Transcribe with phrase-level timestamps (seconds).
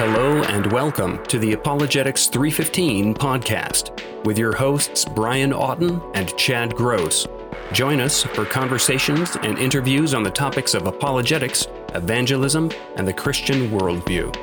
[0.00, 6.74] Hello and welcome to the Apologetics 315 podcast with your hosts Brian Auten and Chad
[6.74, 7.26] Gross.
[7.72, 13.68] Join us for conversations and interviews on the topics of apologetics, evangelism, and the Christian
[13.68, 14.34] worldview.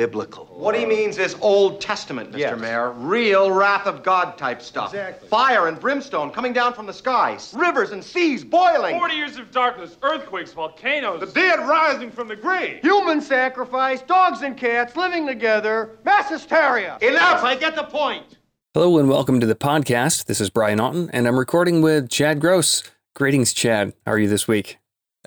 [0.00, 0.46] Biblical?
[0.46, 2.38] What he means is Old Testament, Mr.
[2.38, 2.58] Yes.
[2.58, 2.92] Mayor.
[2.92, 4.94] Real wrath of God type stuff.
[4.94, 5.28] Exactly.
[5.28, 7.52] Fire and brimstone coming down from the skies.
[7.54, 8.98] Rivers and seas boiling.
[8.98, 11.20] 40 years of darkness, earthquakes, volcanoes.
[11.20, 12.80] The dead rising from the grave.
[12.80, 16.96] Human sacrifice, dogs and cats living together, mass hysteria.
[17.02, 17.44] Enough!
[17.44, 18.38] I get the point.
[18.72, 20.24] Hello and welcome to the podcast.
[20.24, 22.82] This is Brian Auten and I'm recording with Chad Gross.
[23.14, 23.92] Greetings, Chad.
[24.06, 24.78] How are you this week?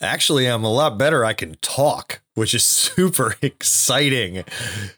[0.01, 1.23] Actually, I'm a lot better.
[1.23, 4.43] I can talk, which is super exciting.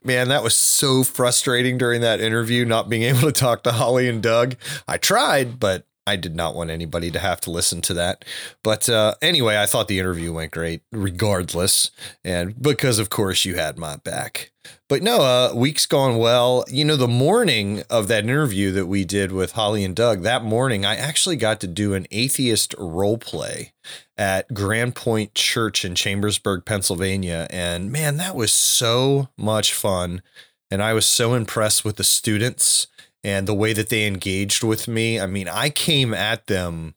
[0.04, 4.08] Man, that was so frustrating during that interview, not being able to talk to Holly
[4.08, 4.56] and Doug.
[4.88, 8.26] I tried, but I did not want anybody to have to listen to that.
[8.64, 11.90] But uh, anyway, I thought the interview went great, regardless.
[12.24, 14.52] And because, of course, you had my back.
[14.88, 16.64] But no, uh, week's gone well.
[16.68, 20.44] You know, the morning of that interview that we did with Holly and Doug, that
[20.44, 23.74] morning, I actually got to do an atheist role play
[24.18, 27.48] at Grand Point Church in Chambersburg, Pennsylvania.
[27.50, 30.22] And man, that was so much fun.
[30.72, 32.88] And I was so impressed with the students
[33.24, 35.20] and the way that they engaged with me.
[35.20, 36.94] I mean, I came at them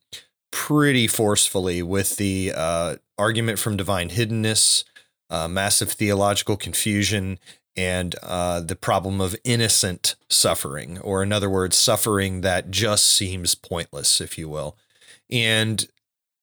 [0.51, 4.85] pretty forcefully with the uh, argument from divine hiddenness,
[5.31, 7.39] uh, massive theological confusion,
[7.79, 13.55] and uh, the problem of innocent suffering, or in other words, suffering that just seems
[13.55, 14.77] pointless, if you will.
[15.31, 15.87] And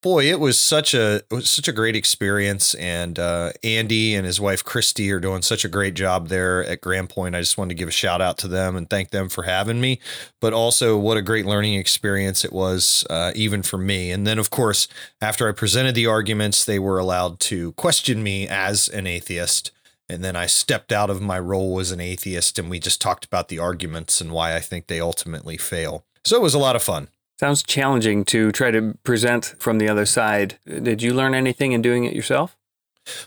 [0.02, 2.73] boy, it was such a was such a great experience.
[2.75, 6.80] And uh, Andy and his wife Christy are doing such a great job there at
[6.80, 7.36] Grand Point.
[7.36, 9.81] I just wanted to give a shout out to them and thank them for having
[9.81, 9.99] me.
[10.39, 14.09] But also, what a great learning experience it was, uh, even for me.
[14.11, 14.88] And then, of course,
[15.20, 19.72] after I presented the arguments, they were allowed to question me as an atheist.
[20.08, 23.25] And then I stepped out of my role as an atheist, and we just talked
[23.25, 26.05] about the arguments and why I think they ultimately fail.
[26.23, 27.08] So it was a lot of fun.
[27.39, 30.58] Sounds challenging to try to present from the other side.
[30.65, 32.55] Did you learn anything in doing it yourself?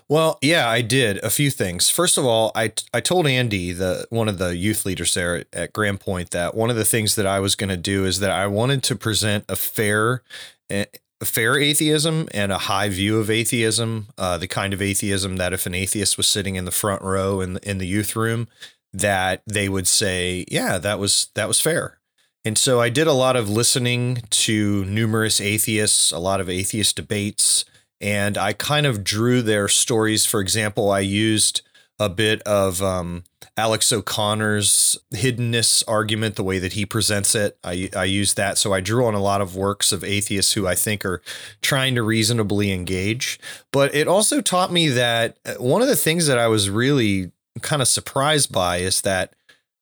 [0.09, 1.89] Well, yeah, I did a few things.
[1.89, 5.47] First of all, I I told Andy, the one of the youth leaders there at,
[5.53, 8.19] at Grand Point, that one of the things that I was going to do is
[8.21, 10.23] that I wanted to present a fair,
[10.71, 10.87] a
[11.25, 15.67] fair atheism and a high view of atheism, uh, the kind of atheism that if
[15.67, 18.49] an atheist was sitting in the front row in the, in the youth room,
[18.93, 21.99] that they would say, yeah, that was that was fair.
[22.45, 26.97] And so I did a lot of listening to numerous atheists, a lot of atheist
[26.97, 27.65] debates,
[28.01, 30.25] and I kind of drew their stories.
[30.25, 31.63] For example, I used
[32.01, 33.25] a bit of um,
[33.57, 37.59] Alex O'Connor's hiddenness argument, the way that he presents it.
[37.65, 38.57] I, I used that.
[38.57, 41.21] So I drew on a lot of works of atheists who I think are
[41.61, 43.41] trying to reasonably engage.
[43.73, 47.33] But it also taught me that uh, one of the things that I was really
[47.63, 49.35] kind of surprised by is that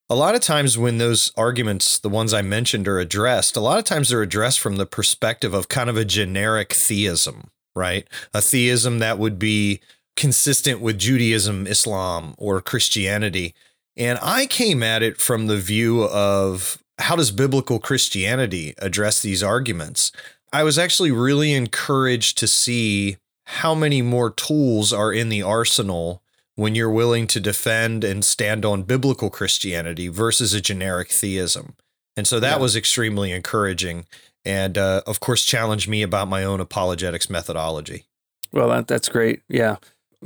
[0.09, 3.79] a lot of times when those arguments, the ones I mentioned, are addressed, a lot
[3.79, 8.07] of times they're addressed from the perspective of kind of a generic theism, right?
[8.33, 9.81] A theism that would be
[10.17, 13.55] consistent with Judaism, Islam, or Christianity.
[13.97, 19.43] And I came at it from the view of how does biblical Christianity address these
[19.43, 20.13] arguments?
[20.53, 26.23] I was actually really encouraged to see how many more tools are in the arsenal
[26.55, 31.75] when you're willing to defend and stand on biblical Christianity versus a generic theism.
[32.17, 32.63] And so that Yeah.
[32.63, 34.07] was extremely encouraging.
[34.45, 38.05] And uh, of course, challenged me about my own apologetics methodology.
[38.53, 39.43] Well, that, that's great.
[39.49, 39.77] Yeah.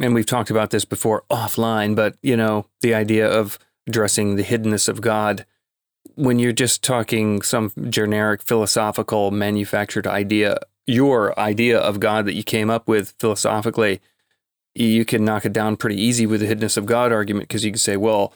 [0.00, 4.42] And we've talked about this before offline, but you know, the idea of addressing the
[4.44, 5.44] hiddenness of God
[6.14, 12.42] when you're just talking some generic philosophical manufactured idea, your idea of God that you
[12.42, 14.00] came up with philosophically,
[14.74, 17.70] you can knock it down pretty easy with the hiddenness of God argument because you
[17.72, 18.32] can say, well,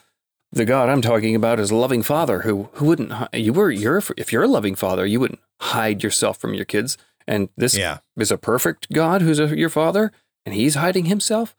[0.51, 4.01] the God I'm talking about is a loving father who who wouldn't you were you're
[4.15, 6.97] if you're a loving father you wouldn't hide yourself from your kids
[7.27, 7.97] and this Yeah.
[8.17, 10.13] is a perfect God who's a, your father
[10.45, 11.55] and he's hiding himself.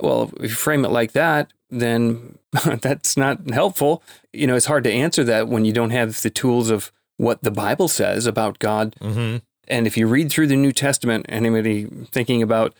[0.00, 2.38] Well, if you frame it like that, then
[2.80, 4.02] that's not helpful.
[4.32, 7.42] You know, it's hard to answer that when you don't have the tools of what
[7.42, 8.96] the Bible says about God.
[9.00, 9.38] Mm-hmm.
[9.68, 12.74] And if you read through the New Testament, anybody thinking about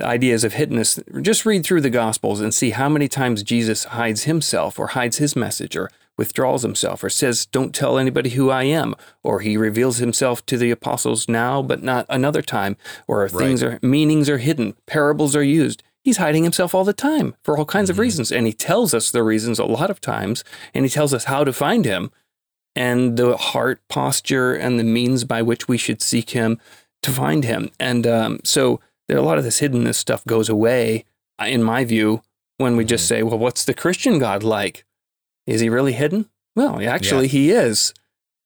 [0.00, 4.24] ideas of hiddenness, just read through the Gospels and see how many times Jesus hides
[4.24, 8.64] himself or hides his message or withdraws himself or says, Don't tell anybody who I
[8.64, 12.76] am, or he reveals himself to the apostles now, but not another time,
[13.06, 15.82] or things are meanings are hidden, parables are used.
[16.02, 18.32] He's hiding himself all the time for all kinds of reasons.
[18.32, 20.44] And he tells us the reasons a lot of times,
[20.74, 22.10] and he tells us how to find him
[22.74, 26.58] and the heart posture and the means by which we should seek him
[27.02, 27.70] to find him.
[27.78, 31.04] And um, so a lot of this hiddenness stuff goes away,
[31.40, 32.22] uh, in my view,
[32.56, 34.84] when we just say, well, what's the Christian God like?
[35.48, 36.28] Is he really hidden?
[36.54, 37.32] Well, actually, Yeah.
[37.32, 37.94] he is.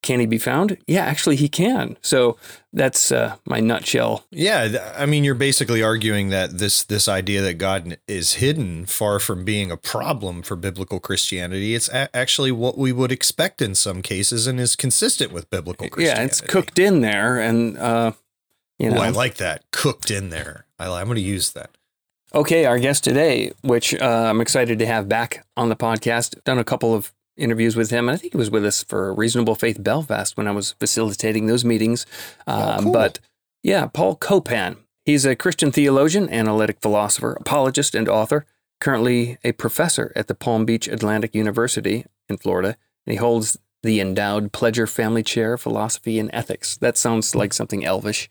[0.03, 0.79] Can he be found?
[0.89, 1.97] Yeah, actually, he can.
[2.03, 2.37] So
[2.73, 4.25] that's uh, my nutshell.
[4.33, 9.21] Yeah, I mean, you're basically arguing that this this idea that God is hidden, far
[9.21, 13.77] from being a problem for biblical Christianity, it's a- actually what we would expect in
[13.77, 16.21] some cases, and is consistent with biblical Christianity.
[16.21, 18.13] Yeah, it's cooked in there, and uh,
[18.81, 19.03] you Ooh, know.
[19.03, 20.67] I like that cooked in there.
[20.81, 21.71] I, I'm going to use that.
[22.35, 26.59] Okay, our guest today, which uh, I'm excited to have back on the podcast, done
[26.59, 28.09] a couple of interviews with him.
[28.09, 31.47] and I think he was with us for Reasonable Faith Belfast when I was facilitating
[31.47, 32.07] those meetings.
[32.47, 32.93] Uh, Oh, cool.
[32.93, 33.19] But
[33.63, 34.79] yeah, Paul Copan.
[35.05, 38.47] He's a Christian theologian, analytic philosopher, apologist, and author.
[38.81, 42.77] Currently a professor at the Palm Beach Atlantic University in Florida,
[43.07, 46.77] and he holds the endowed Pledger Family Chair, of Philosophy and Ethics.
[46.79, 48.29] That sounds like something elvish.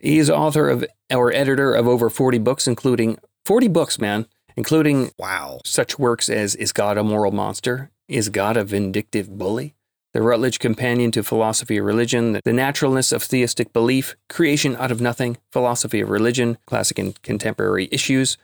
[0.00, 5.60] He's author of or editor of over 40 books, including 40 books, man, including Wow.
[5.64, 7.90] such works as Is God a Moral Monster?
[8.06, 9.74] Is God a Vindictive Bully?
[10.14, 15.00] The Routledge Companion to Philosophy of Religion, The Naturalness of Theistic Belief, Creation Out of
[15.00, 18.38] Nothing, Philosophy of Religion, Classic and Contemporary Issues,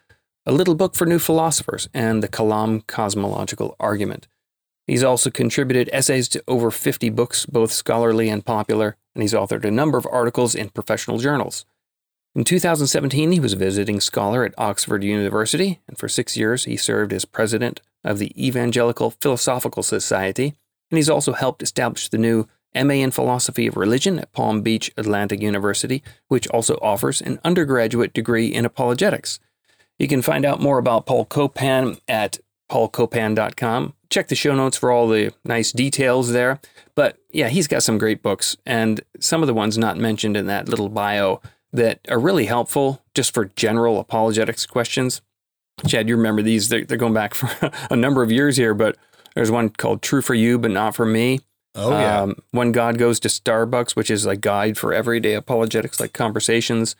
[0.45, 4.29] A Little Book for New Philosophers, and The Kalam Cosmological Argument.
[4.87, 9.65] He's also contributed essays to over 50 books, both scholarly and popular, and he's authored
[9.65, 11.65] a number of articles in professional journals.
[12.35, 16.77] In 2017, he was a visiting scholar at Oxford University, and for six years he
[16.77, 20.55] served as president of the Evangelical Philosophical Society,
[20.91, 24.91] and he's also helped establish the new MA in Philosophy of Religion at Palm Beach
[24.97, 29.39] Atlantic University, which also offers an undergraduate degree in apologetics.
[29.99, 32.39] You can find out more about Paul Copan at
[32.71, 33.95] paulcopan.com.
[34.11, 36.61] Check the show notes for all the nice details there.
[36.95, 40.47] But yeah, he's got some great books, and some of the ones not mentioned in
[40.47, 41.41] that little bio
[41.73, 45.21] that are really helpful just for general apologetics questions.
[45.89, 46.69] Chad, you remember these?
[46.69, 47.51] They're, they're going back for
[47.91, 48.97] a number of years here, but
[49.35, 51.41] there's one called True for You, but Not for Me.
[51.75, 52.23] Oh yeah.
[52.23, 56.95] Um, when God Goes to Starbucks, which is a guide for everyday apologetics like conversations.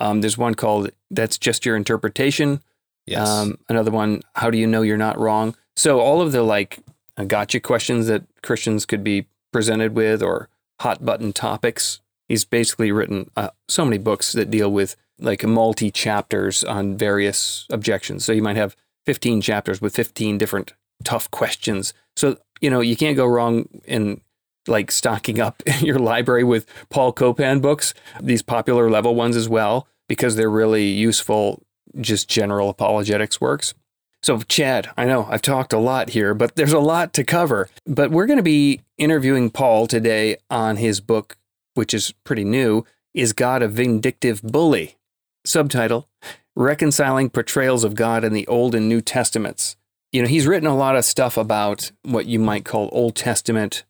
[0.00, 2.62] Um, there's one called That's Just Your Interpretation.
[3.06, 3.28] Yes.
[3.28, 5.54] Um, another one, How Do You Know You're Not Wrong?
[5.76, 6.80] So all of the like
[7.16, 10.48] uh, gotcha questions that Christians could be presented with or
[10.80, 12.00] hot button topics.
[12.28, 17.66] He's basically written uh, so many books that deal with like multi chapters on various
[17.70, 18.24] objections.
[18.24, 18.76] So you might have
[19.06, 20.72] 15 chapters with 15 different
[21.04, 21.92] tough questions.
[22.16, 24.20] So, you know, you can't go wrong in
[24.68, 29.86] like stocking up your library with Paul Copan books, these popular level ones as well,
[30.08, 31.62] because they're really useful,
[32.00, 33.74] just general apologetics works.
[34.22, 37.68] So, Chad, I know I've talked a lot here, but there's a lot to cover.
[37.86, 41.36] But we're going to be interviewing Paul today on his book,
[41.74, 42.84] which is pretty new
[43.14, 44.96] Is God a Vindictive Bully?
[45.44, 46.08] Subtitle
[46.54, 49.76] Reconciling Portrayals of God in the Old and New Testaments.
[50.12, 53.84] You know, he's written a lot of stuff about what you might call Old Testament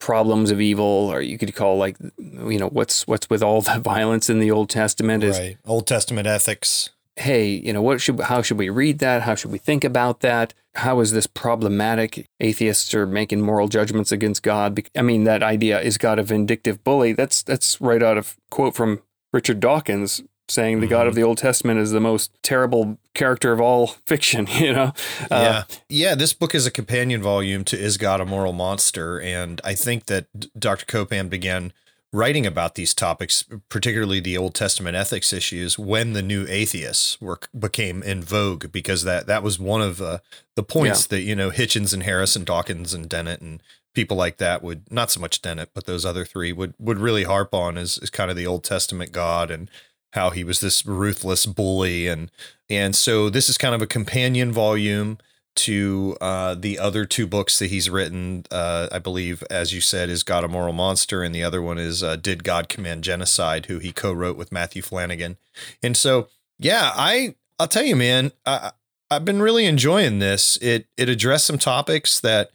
[0.00, 3.78] problems of evil, or you could call like, you know, what's what's with all the
[3.84, 5.58] violence in the Old Testament is right.
[5.64, 6.90] Old Testament ethics.
[7.16, 9.22] Hey, you know, what should how should we read that?
[9.22, 10.54] How should we think about that?
[10.74, 12.26] How is this problematic?
[12.40, 14.80] Atheists are making moral judgments against God.
[14.96, 17.12] I mean, that idea is God a vindictive bully?
[17.12, 21.38] That's that's right out of quote from Richard Dawkins saying the God of the Old
[21.38, 24.46] Testament is the most terrible character of all fiction.
[24.46, 24.92] You know,
[25.30, 25.76] Uh, yeah.
[25.88, 26.14] Yeah.
[26.14, 29.20] This book is a companion volume to Is God a Moral Monster?
[29.20, 30.26] And I think that
[30.58, 30.84] Dr.
[30.86, 31.72] Copan began
[32.12, 37.40] writing about these topics, particularly the Old Testament ethics issues, when the new atheists were
[37.58, 40.18] became in vogue, because that that was one of uh,
[40.56, 43.62] the points that you know Hitchens and Harris and Dawkins and Dennett and
[43.94, 47.24] people like that would not so much Dennett, but those other three would would really
[47.24, 49.70] harp on is, is kind of the Old Testament God and
[50.12, 52.08] how he was this ruthless bully.
[52.08, 52.30] And
[52.68, 55.18] and so this is kind of a companion volume
[55.54, 58.44] to uh, the other two books that he's written.
[58.50, 61.78] Uh, I believe, as you said, is God a Moral Monster, and the other one
[61.78, 65.36] is uh, Did God Command Genocide, who he co-wrote with Matthew Flanagan.
[65.82, 66.28] And so,
[66.58, 68.72] yeah, I I'll tell you, man, I,
[69.10, 70.56] I've been really enjoying this.
[70.62, 72.50] It it addressed some topics that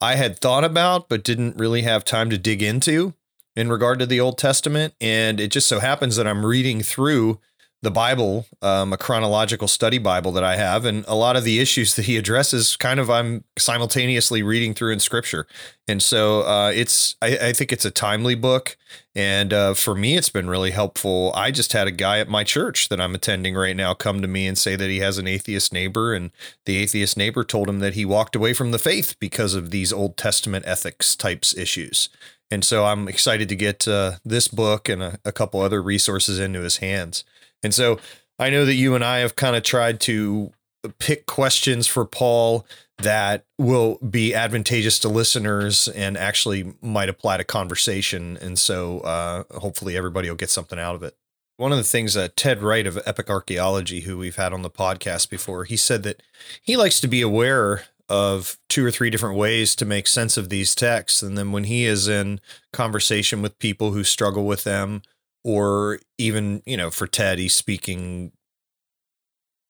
[0.00, 3.14] I had thought about but didn't really have time to dig into
[3.54, 7.38] in regard to the Old Testament, and it just so happens that I'm reading through
[7.82, 11.60] the Bible, um, a chronological study Bible that I have, and a lot of the
[11.60, 15.46] issues that he addresses, kind of, I'm simultaneously reading through in Scripture,
[15.88, 18.76] and so uh, it's, I, I think it's a timely book,
[19.14, 21.32] and uh, for me, it's been really helpful.
[21.34, 24.28] I just had a guy at my church that I'm attending right now come to
[24.28, 26.30] me and say that he has an atheist neighbor, and
[26.66, 29.92] the atheist neighbor told him that he walked away from the faith because of these
[29.92, 32.10] Old Testament ethics types issues.
[32.50, 36.40] And so I'm excited to get uh, this book and a, a couple other resources
[36.40, 37.24] into his hands.
[37.62, 37.98] And so
[38.38, 40.52] I know that you and I have kind of tried to
[40.98, 42.66] pick questions for Paul
[42.98, 48.38] that will be advantageous to listeners and actually might apply to conversation.
[48.40, 51.16] And so uh, hopefully everybody will get something out of it.
[51.56, 54.70] One of the things that Ted Wright of Epic Archaeology, who we've had on the
[54.70, 56.22] podcast before, he said that
[56.62, 60.48] he likes to be aware of two or three different ways to make sense of
[60.48, 61.22] these texts.
[61.22, 62.40] And then when he is in
[62.72, 65.02] conversation with people who struggle with them,
[65.44, 68.32] or even, you know, for Ted, he's speaking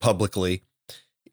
[0.01, 0.63] publicly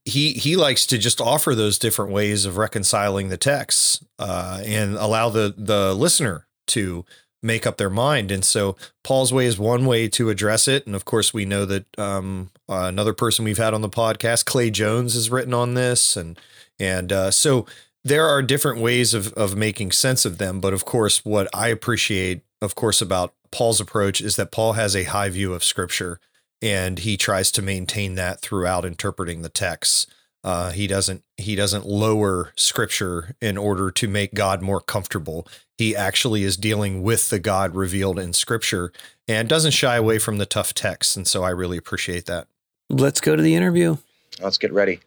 [0.08, 4.96] he he likes to just offer those different ways of reconciling the texts uh, and
[4.96, 7.04] allow the the listener to
[7.44, 8.32] make up their mind.
[8.32, 10.88] And so Paul's way is one way to address it.
[10.88, 14.46] And of course, we know that um, uh, another person we've had on the podcast,
[14.46, 16.40] Clay Jones, has written on this, and
[16.80, 17.66] and uh, so
[18.06, 20.62] there are different ways of of making sense of them.
[20.62, 24.96] But of course, what I appreciate, of course, about Paul's approach is that Paul has
[24.96, 26.20] a high view of Scripture
[26.62, 30.08] and he tries to maintain that throughout interpreting the texts.
[30.44, 35.48] Uh, he doesn't he doesn't lower scripture in order to make God more comfortable.
[35.78, 38.92] He actually is dealing with the God revealed in scripture
[39.28, 41.18] and doesn't shy away from the tough texts.
[41.18, 42.48] And so I really appreciate that.
[42.90, 43.98] Let's go to the interview.
[44.42, 45.02] Let's get ready.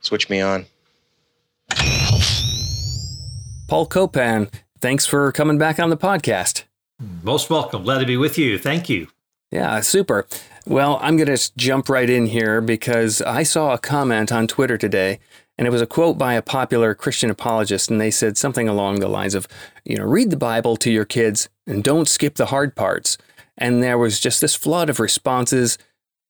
[0.00, 0.66] Switch me on.
[3.68, 6.64] Paul Copan, thanks for coming back on the podcast.
[7.22, 7.82] Most welcome.
[7.82, 8.58] Glad to be with you.
[8.58, 9.08] Thank you.
[9.50, 10.26] Yeah, super.
[10.66, 14.76] Well, I'm going to jump right in here because I saw a comment on Twitter
[14.76, 15.18] today,
[15.56, 19.00] and it was a quote by a popular Christian apologist, and they said something along
[19.00, 19.48] the lines of,
[19.84, 23.16] you know, read the Bible to your kids and don't skip the hard parts.
[23.56, 25.78] And there was just this flood of responses,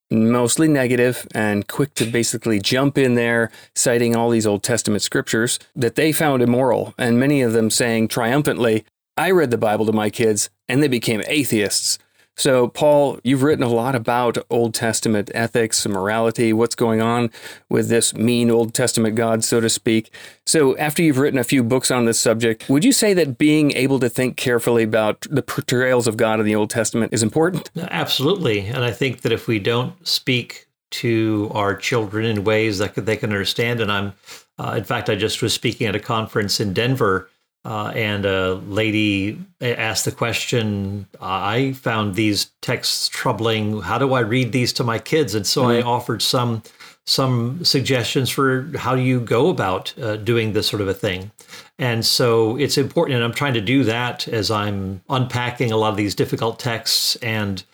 [0.09, 5.59] mostly negative and quick to basically jump in there, citing all these Old Testament scriptures
[5.75, 8.85] that they found immoral, and many of them saying triumphantly,
[9.17, 11.99] I read the Bible to my kids, and they became atheists.
[12.37, 17.31] So, Paul, you've written a lot about Old Testament ethics and morality, what's going on
[17.69, 20.11] with this mean Old Testament God, so to speak.
[20.47, 23.73] So, after you've written a few books on this subject, would you say that being
[23.73, 27.71] able to think carefully about the portrayals of God in the Old Testament is important?
[27.76, 28.61] Absolutely.
[28.61, 33.19] And I think that if we don't speak to our children in ways that they
[33.19, 34.14] can understand, and I'm,
[34.59, 37.29] uh, in fact, I just was speaking at a conference in Denver
[37.64, 43.83] uh, and a lady asked the question I found these texts troubling.
[43.83, 45.35] How do I read these to my kids?
[45.35, 45.87] And so mm-hmm.
[45.87, 46.62] I offered some
[47.07, 51.31] some suggestions for how you go about uh, doing this sort of a thing.
[51.79, 55.90] And so it's important, and I'm trying to do that as I'm unpacking a lot
[55.90, 57.64] of these difficult texts and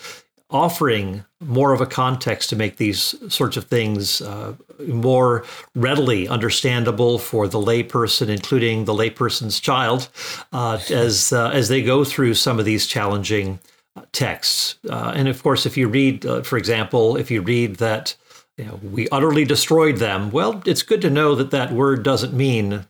[0.50, 4.54] offering more of a context to make these sorts of things uh,
[4.86, 10.08] more readily understandable for the layperson, including the layperson's child,
[10.52, 13.58] uh, as uh, as they go through some of these challenging
[13.96, 14.78] uh, texts.
[14.88, 18.16] Uh, and of course, if you read, uh, for example, if you read that.
[18.58, 20.30] You know, we utterly destroyed them.
[20.30, 22.86] Well, it's good to know that that word doesn't mean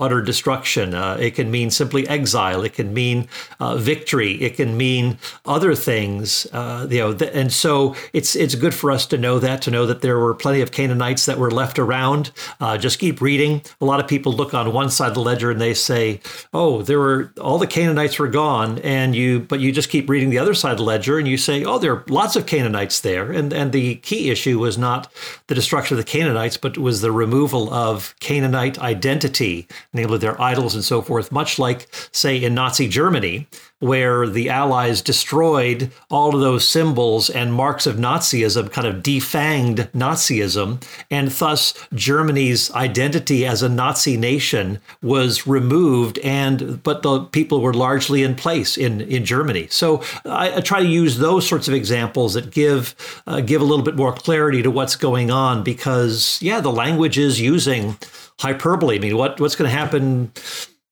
[0.00, 0.94] utter destruction.
[0.94, 2.64] Uh, it can mean simply exile.
[2.64, 3.28] It can mean
[3.60, 4.32] uh, victory.
[4.42, 6.46] It can mean other things.
[6.52, 9.70] Uh, you know, th- and so it's it's good for us to know that to
[9.70, 12.32] know that there were plenty of Canaanites that were left around.
[12.60, 13.62] Uh, just keep reading.
[13.80, 16.20] A lot of people look on one side of the ledger and they say,
[16.52, 20.30] "Oh, there were all the Canaanites were gone," and you but you just keep reading
[20.30, 23.00] the other side of the ledger and you say, "Oh, there are lots of Canaanites
[23.00, 25.12] there." And and the key issue was not
[25.48, 30.74] the destruction of the Canaanites, but was the removal of Canaanite identity namely their idols
[30.74, 33.46] and so forth, much like, say, in Nazi Germany,
[33.80, 39.90] where the Allies destroyed all of those symbols and marks of Nazism, kind of defanged
[39.92, 47.62] Nazism, and thus Germany's identity as a Nazi nation was removed, and but the people
[47.62, 49.66] were largely in place in, in Germany.
[49.70, 52.94] So I, I try to use those sorts of examples that give
[53.26, 57.18] uh, give a little bit more clarity to what's going on, because yeah, the language
[57.18, 57.96] is using
[58.40, 58.96] hyperbole.
[58.96, 60.32] I mean, what what's going to happen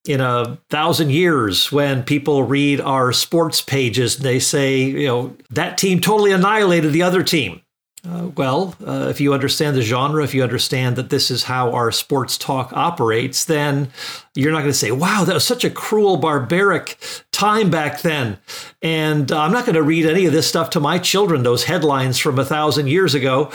[0.07, 5.37] in a thousand years when people read our sports pages and they say, you know,
[5.51, 7.61] that team totally annihilated the other team.
[8.09, 11.73] Uh, well, uh, if you understand the genre, if you understand that this is how
[11.73, 13.91] our sports talk operates, then
[14.35, 16.97] you're not going to say, wow, that was such a cruel, barbaric
[17.33, 18.39] time back then.
[18.81, 21.65] And uh, I'm not going to read any of this stuff to my children, those
[21.65, 23.51] headlines from a thousand years ago.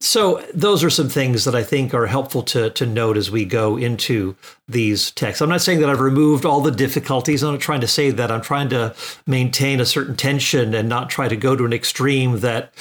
[0.00, 3.44] So those are some things that I think are helpful to to note as we
[3.44, 4.36] go into
[4.68, 5.40] these texts.
[5.40, 7.42] I'm not saying that I've removed all the difficulties.
[7.42, 8.30] I'm not trying to say that.
[8.30, 8.94] I'm trying to
[9.26, 12.72] maintain a certain tension and not try to go to an extreme that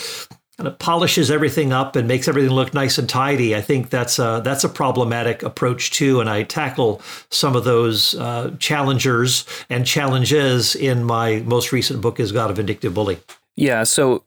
[0.58, 3.56] kind of polishes everything up and makes everything look nice and tidy.
[3.56, 8.16] I think that's a that's a problematic approach too, and I tackle some of those
[8.16, 13.20] uh, challengers and challenges in my most recent book, "Is God a Vindictive Bully?"
[13.56, 13.84] Yeah.
[13.84, 14.24] So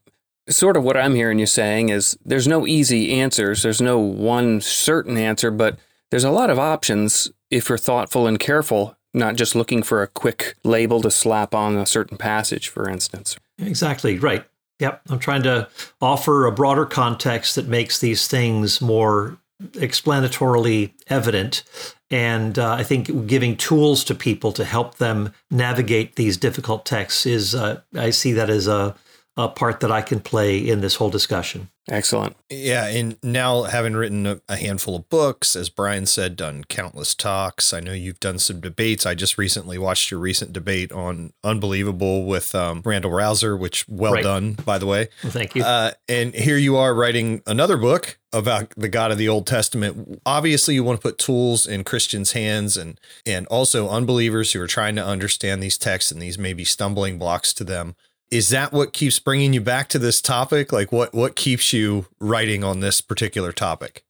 [0.48, 3.62] sort of what I'm hearing you saying is there's no easy answers.
[3.62, 5.78] There's no one certain answer, but
[6.10, 10.06] there's a lot of options if you're thoughtful and careful, not just looking for a
[10.08, 13.36] quick label to slap on a certain passage, for instance.
[13.58, 14.44] Exactly, right.
[14.78, 15.02] Yep.
[15.08, 15.68] I'm trying to
[16.00, 19.38] offer a broader context that makes these things more
[19.72, 21.64] explanatorily evident.
[22.10, 27.26] And uh, I think giving tools to people to help them navigate these difficult texts
[27.26, 28.94] is, uh, I see that as a,
[29.38, 31.70] a part that I can play in this whole discussion.
[31.88, 32.36] Excellent.
[32.50, 37.14] Yeah, and now having written a, a, handful of books, as Brian said, done countless
[37.14, 37.72] talks.
[37.72, 39.06] I know you've done some debates.
[39.06, 44.14] I just recently watched your recent debate on Unbelievable with um, Randal Rauser, which well
[44.14, 44.22] right.
[44.22, 45.08] done, by the way.
[45.22, 45.62] Well, thank you.
[45.62, 50.20] Uh, and here you are writing another book about the God of the Old Testament.
[50.26, 54.66] Obviously, you want to put tools in Christians' hands and and also unbelievers who are
[54.66, 57.94] trying to understand these texts and these maybe stumbling blocks to them
[58.30, 60.72] is that what keeps bringing you back to this topic?
[60.72, 64.04] Like what what keeps you writing on this particular topic?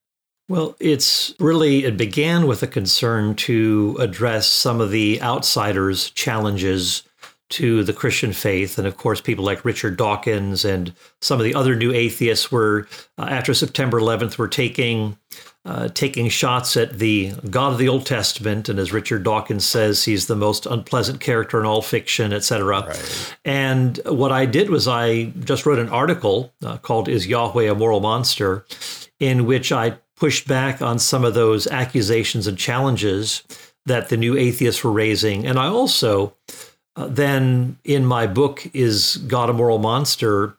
[0.48, 7.02] Well, it's really it began with a concern to address some of the outsiders' challenges
[7.50, 11.54] to the Christian faith, and of course, people like Richard Dawkins and some of the
[11.54, 15.16] other new atheists were uh, after September 11th were taking
[15.64, 20.04] uh, taking shots at the God of the Old Testament, and as Richard Dawkins says,
[20.04, 22.86] he's the most unpleasant character in all fiction, etc.
[22.86, 23.36] Right.
[23.44, 27.74] And what I did was I just wrote an article uh, called "Is Yahweh a
[27.74, 28.64] Moral Monster,"
[29.20, 33.42] in which I pushed back on some of those accusations and challenges
[33.84, 36.34] that the new atheists were raising, and I also
[36.96, 40.54] uh, then in my book "Is God a Moral Monster."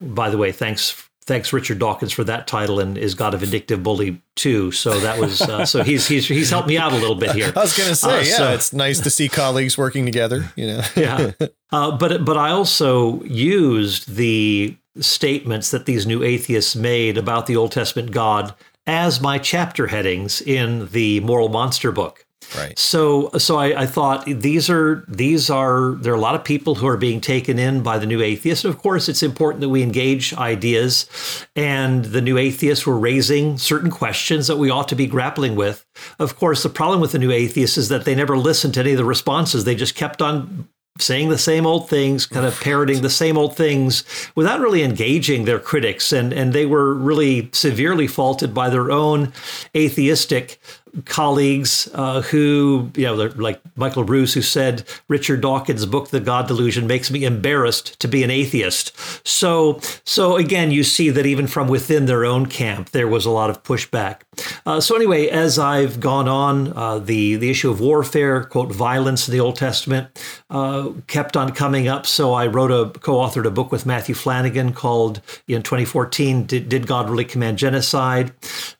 [0.00, 3.84] By the way, thanks thanks Richard Dawkins for that title and is God a Vindictive
[3.84, 4.72] Bully too.
[4.72, 7.52] So that was uh, so he's he's he's helped me out a little bit here.
[7.56, 10.52] I was going to say, uh, yeah, so, it's nice to see colleagues working together.
[10.56, 11.30] You know, yeah.
[11.70, 17.54] Uh, but but I also used the statements that these new atheists made about the
[17.54, 18.52] Old Testament God
[18.84, 22.26] as my chapter headings in the Moral Monster book.
[22.56, 22.76] Right.
[22.78, 26.74] So so I, I, thought these are these are there are a lot of people
[26.74, 28.64] who are being taken in by the new atheists.
[28.64, 31.06] And of course, it's important that we engage ideas,
[31.54, 35.86] and the new atheists were raising certain questions that we ought to be grappling with.
[36.18, 38.92] Of course, the problem with the new atheists is that they never listened to any
[38.92, 39.64] of the responses.
[39.64, 43.56] They just kept on saying the same old things, kind of parroting the same old
[43.56, 46.12] things without really engaging their critics.
[46.12, 49.32] And, and they were really severely faulted by their own
[49.74, 50.60] atheistic
[51.04, 56.48] colleagues uh, who, you know, like Michael Ruse, who said Richard Dawkins' book, The God
[56.48, 58.92] Delusion, makes me embarrassed to be an atheist.
[59.26, 63.30] So, so again, you see that even from within their own camp, there was a
[63.30, 64.22] lot of pushback.
[64.66, 69.28] Uh, so anyway, as I've gone on, uh, the the issue of warfare, quote, violence
[69.28, 70.08] in the Old Testament,
[70.50, 72.06] uh, kept on coming up.
[72.06, 76.86] So I wrote a co-authored a book with Matthew Flanagan called in 2014, Did, Did
[76.86, 78.32] God Really Command Genocide?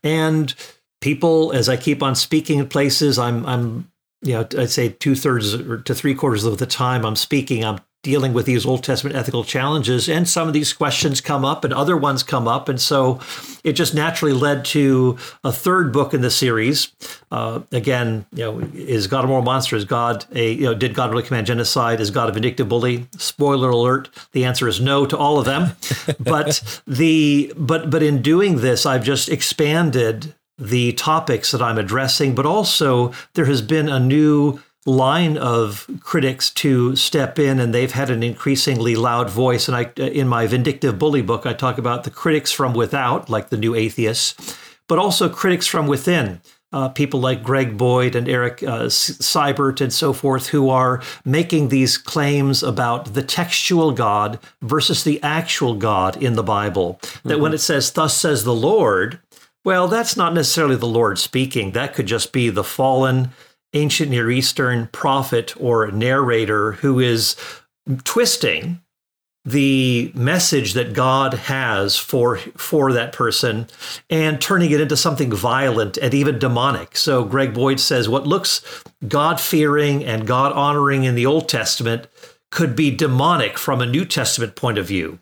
[0.03, 0.55] And
[1.01, 3.91] people as I keep on speaking in places, I'm I'm
[4.23, 7.81] you know I'd say two thirds to three quarters of the time I'm speaking, I'm
[8.03, 11.75] dealing with these Old Testament ethical challenges, and some of these questions come up, and
[11.75, 13.21] other ones come up, and so
[13.63, 16.93] it just naturally led to a third book in the series.
[17.31, 19.77] Uh, again, you know, is God a moral monster?
[19.77, 22.01] Is God a you know did God really command genocide?
[22.01, 23.07] Is God a vindictive bully?
[23.19, 25.77] Spoiler alert: the answer is no to all of them.
[26.21, 32.35] but the but but in doing this, I've just expanded the topics that I'm addressing,
[32.35, 37.93] but also there has been a new line of critics to step in and they've
[37.93, 42.05] had an increasingly loud voice and I in my vindictive bully book I talk about
[42.05, 44.57] the critics from without like the new atheists
[44.89, 46.41] but also critics from within
[46.73, 51.69] uh, people like Greg Boyd and Eric uh, Seibert and so forth, who are making
[51.69, 57.01] these claims about the textual God versus the actual God in the Bible.
[57.25, 57.43] That mm-hmm.
[57.43, 59.19] when it says, Thus says the Lord,
[59.65, 61.73] well, that's not necessarily the Lord speaking.
[61.73, 63.31] That could just be the fallen
[63.73, 67.37] ancient Near Eastern prophet or narrator who is
[68.05, 68.81] twisting
[69.45, 73.69] the message that God has for for that person
[74.11, 76.97] and turning it into something violent and even demonic.
[76.97, 82.07] So Greg Boyd says what looks God-fearing and God-honoring in the Old Testament
[82.51, 85.21] could be demonic from a New Testament point of view.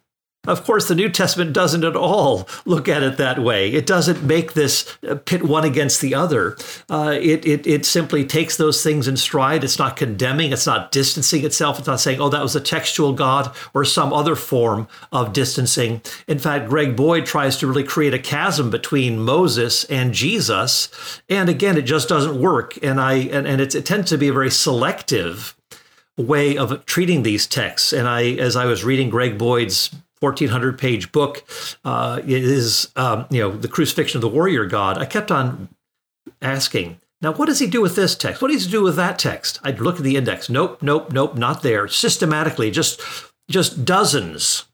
[0.49, 3.71] Of course, the New Testament doesn't at all look at it that way.
[3.71, 6.57] It doesn't make this uh, pit one against the other.
[6.89, 9.63] Uh, it, it, it simply takes those things in stride.
[9.63, 11.79] It's not condemning, it's not distancing itself.
[11.79, 16.01] It's not saying, oh, that was a textual God or some other form of distancing.
[16.27, 20.89] In fact, Greg Boyd tries to really create a chasm between Moses and Jesus.
[21.29, 22.79] And again, it just doesn't work.
[22.83, 25.55] And I and, and it tends to be a very selective
[26.17, 27.93] way of treating these texts.
[27.93, 31.45] And I, as I was reading Greg Boyd's 1400 page book
[31.85, 34.99] uh, is um, you know the crucifixion of the warrior god.
[34.99, 35.69] I kept on
[36.43, 38.41] asking now what does he do with this text?
[38.43, 39.59] What does he do with that text?
[39.63, 40.49] I'd look at the index.
[40.49, 41.89] Nope nope nope not there.
[41.89, 43.01] Systematically just
[43.51, 44.65] just dozens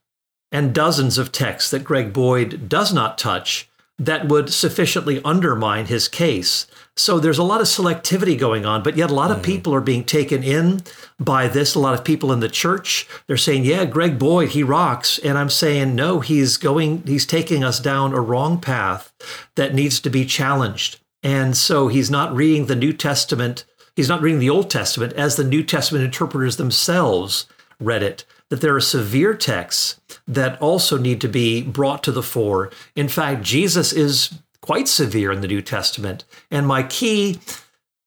[0.51, 6.07] and dozens of texts that greg boyd does not touch that would sufficiently undermine his
[6.07, 9.43] case so there's a lot of selectivity going on, but yet a lot of mm.
[9.43, 10.81] people are being taken in
[11.19, 11.75] by this.
[11.75, 15.17] A lot of people in the church, they're saying, yeah, Greg Boyd, he rocks.
[15.19, 19.11] And I'm saying, no, he's going, he's taking us down a wrong path
[19.55, 21.01] that needs to be challenged.
[21.21, 25.35] And so he's not reading the New Testament, he's not reading the Old Testament as
[25.35, 27.45] the New Testament interpreters themselves
[27.79, 28.23] read it.
[28.49, 32.71] That there are severe texts that also need to be brought to the fore.
[32.95, 36.23] In fact, Jesus is quite severe in the New Testament.
[36.51, 37.39] And my key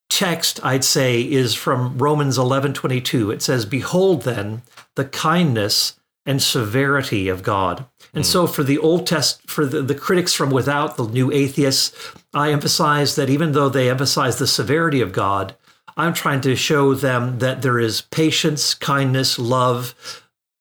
[0.09, 3.31] text, I'd say, is from Romans 11 22.
[3.31, 4.63] It says, Behold then
[4.97, 7.87] the kindness and severity of God.
[8.13, 8.27] And mm.
[8.27, 12.53] so for the Old Test, for the, the critics from without, the new atheists, I
[12.53, 15.55] emphasize that even though they emphasize the severity of God,
[15.97, 19.95] I'm trying to show them that there is patience, kindness, love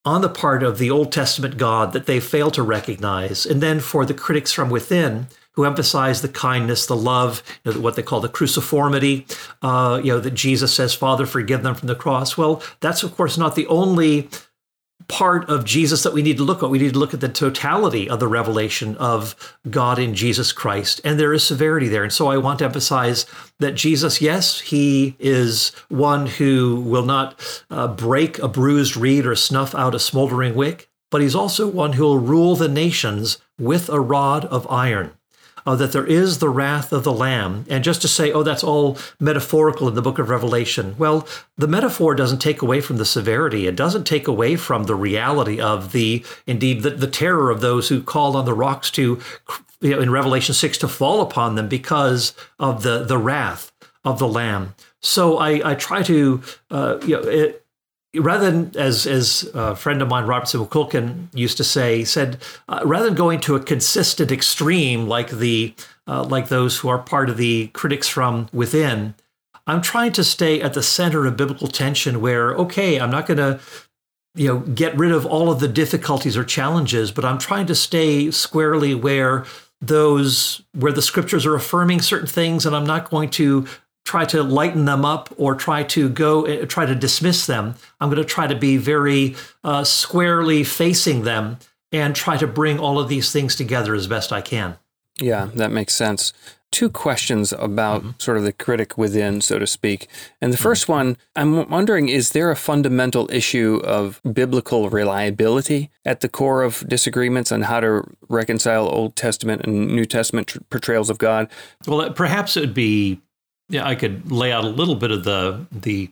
[0.07, 3.45] on the part of the Old Testament God that they fail to recognize.
[3.45, 7.79] And then for the critics from within, who emphasize the kindness, the love, you know,
[7.81, 9.25] what they call the cruciformity.
[9.61, 13.17] Uh, you know that Jesus says, "Father, forgive them from the cross." Well, that's of
[13.17, 14.29] course not the only
[15.07, 16.69] part of Jesus that we need to look at.
[16.69, 19.35] We need to look at the totality of the revelation of
[19.69, 20.99] God in Jesus Christ.
[21.03, 22.03] And there is severity there.
[22.03, 23.25] And so I want to emphasize
[23.59, 29.35] that Jesus, yes, he is one who will not uh, break a bruised reed or
[29.35, 33.89] snuff out a smoldering wick, but he's also one who will rule the nations with
[33.89, 35.16] a rod of iron
[35.67, 37.65] uh, that there is the wrath of the Lamb.
[37.69, 40.95] And just to say, oh, that's all metaphorical in the book of Revelation.
[40.97, 41.27] Well,
[41.57, 43.67] the metaphor doesn't take away from the severity.
[43.67, 47.89] It doesn't take away from the reality of the, indeed, the, the terror of those
[47.89, 49.19] who called on the rocks to,
[49.81, 53.73] you know, in Revelation 6, to fall upon them because of the, the wrath
[54.05, 54.73] of the Lamb.
[55.01, 57.66] So I, I try to, uh, you know, it,
[58.15, 62.37] rather than as as a friend of mine Robertson McQuilkin used to say said
[62.69, 65.73] uh, rather than going to a consistent extreme like the
[66.07, 69.13] uh, like those who are part of the critics from within
[69.65, 73.37] i'm trying to stay at the center of biblical tension where okay i'm not going
[73.37, 73.59] to
[74.35, 77.75] you know get rid of all of the difficulties or challenges but i'm trying to
[77.75, 79.45] stay squarely where
[79.81, 83.67] those where the scriptures are affirming certain things and i'm not going to
[84.07, 87.75] try to lighten them up or try to go uh, try to dismiss them.
[87.99, 91.57] I'm going to try to be very uh, squarely facing them
[91.91, 94.77] and try to bring all of these things together as best I can.
[95.19, 96.31] Yeah, that makes sense.
[96.71, 98.11] Two questions about mm-hmm.
[98.17, 100.07] sort of the critic within, so to speak.
[100.41, 100.91] And the 1st mm-hmm.
[100.91, 106.85] one, I'm wondering is there a fundamental issue of biblical reliability at the core of
[106.87, 111.49] disagreements on how to reconcile Old Testament and New Testament tr- portrayals of God?
[111.87, 113.21] Well, perhaps it would be
[113.69, 116.11] yeah, I could lay out a little bit of the the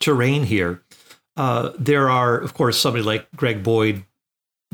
[0.00, 0.82] terrain here.
[1.36, 4.04] Uh, there are, of course, somebody like Greg Boyd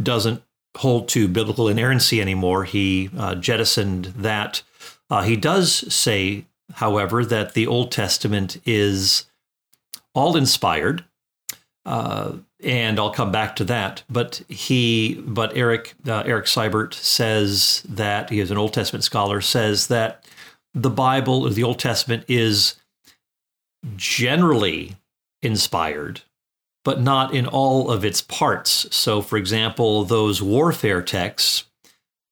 [0.03, 0.43] doesn't
[0.77, 2.65] hold to biblical inerrancy anymore.
[2.65, 4.63] He uh, jettisoned that.
[5.09, 9.27] Uh, he does say, however, that the Old Testament is
[10.15, 11.05] all inspired,
[11.85, 14.03] uh, and I'll come back to that.
[14.11, 19.41] But he, but Eric uh, Eric Seibert says that he is an Old Testament scholar.
[19.41, 20.26] Says that
[20.77, 22.77] the Bible or the Old Testament is
[23.97, 24.95] generally
[25.43, 26.21] inspired,
[26.85, 28.87] but not in all of its parts.
[28.95, 31.65] So, for example, those warfare texts,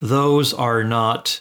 [0.00, 1.40] those are not,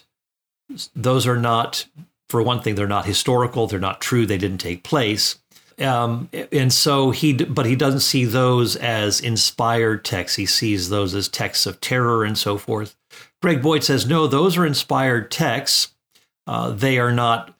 [0.96, 1.86] those are not,
[2.30, 5.38] for one thing, they're not historical, they're not true, they didn't take place.
[5.78, 10.36] Um, and so he, but he doesn't see those as inspired texts.
[10.36, 12.96] He sees those as texts of terror and so forth.
[13.42, 15.93] Greg Boyd says, no, those are inspired texts
[16.46, 17.54] uh, they are not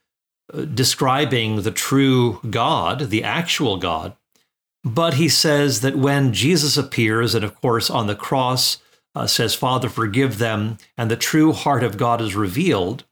[0.52, 4.16] uh, describing the true God, the actual God.
[4.84, 8.78] But he says that when Jesus appears, and of course on the cross
[9.14, 13.04] uh, says, Father, forgive them, and the true heart of God is revealed,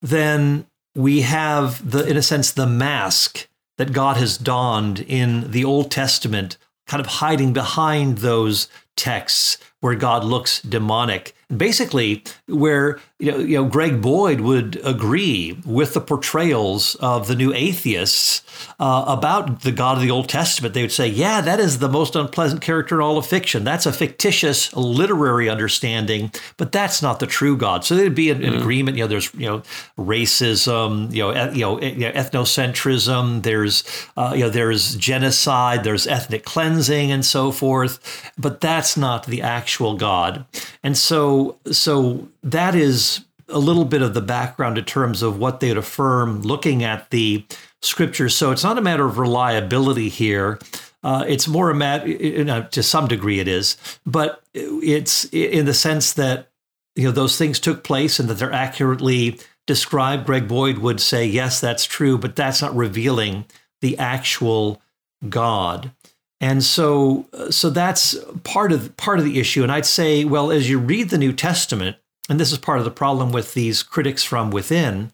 [0.00, 5.64] then we have the, in a sense, the mask that God has donned in the
[5.64, 11.34] Old Testament, kind of hiding behind those texts where God looks demonic.
[11.54, 17.34] Basically, where you know, you know Greg Boyd would agree with the portrayals of the
[17.34, 18.42] new atheists
[18.78, 20.74] uh, about the God of the Old Testament.
[20.74, 23.64] They would say, "Yeah, that is the most unpleasant character in all of fiction.
[23.64, 28.42] That's a fictitious literary understanding, but that's not the true God." So they'd be in,
[28.42, 28.96] in agreement.
[28.96, 29.62] You know, there's you know
[29.98, 33.42] racism, you know, you know, you know, ethnocentrism.
[33.42, 33.84] There's
[34.16, 35.84] uh, you know, there's genocide.
[35.84, 38.32] There's ethnic cleansing and so forth.
[38.38, 40.44] But that's not the actual God.
[40.82, 41.39] And so,
[41.70, 46.42] so that is a little bit of the background in terms of what they'd affirm
[46.42, 47.44] looking at the
[47.82, 48.34] scriptures.
[48.34, 50.58] So it's not a matter of reliability here.
[51.02, 55.64] Uh, it's more a matter, you know, to some degree it is, but it's in
[55.64, 56.48] the sense that
[56.94, 60.26] you know those things took place and that they're accurately described.
[60.26, 63.46] Greg Boyd would say, yes, that's true, but that's not revealing
[63.80, 64.82] the actual
[65.28, 65.92] God.
[66.40, 69.62] And so, uh, so that's part of part of the issue.
[69.62, 71.96] And I'd say, well, as you read the New Testament,
[72.28, 75.12] and this is part of the problem with these critics from within,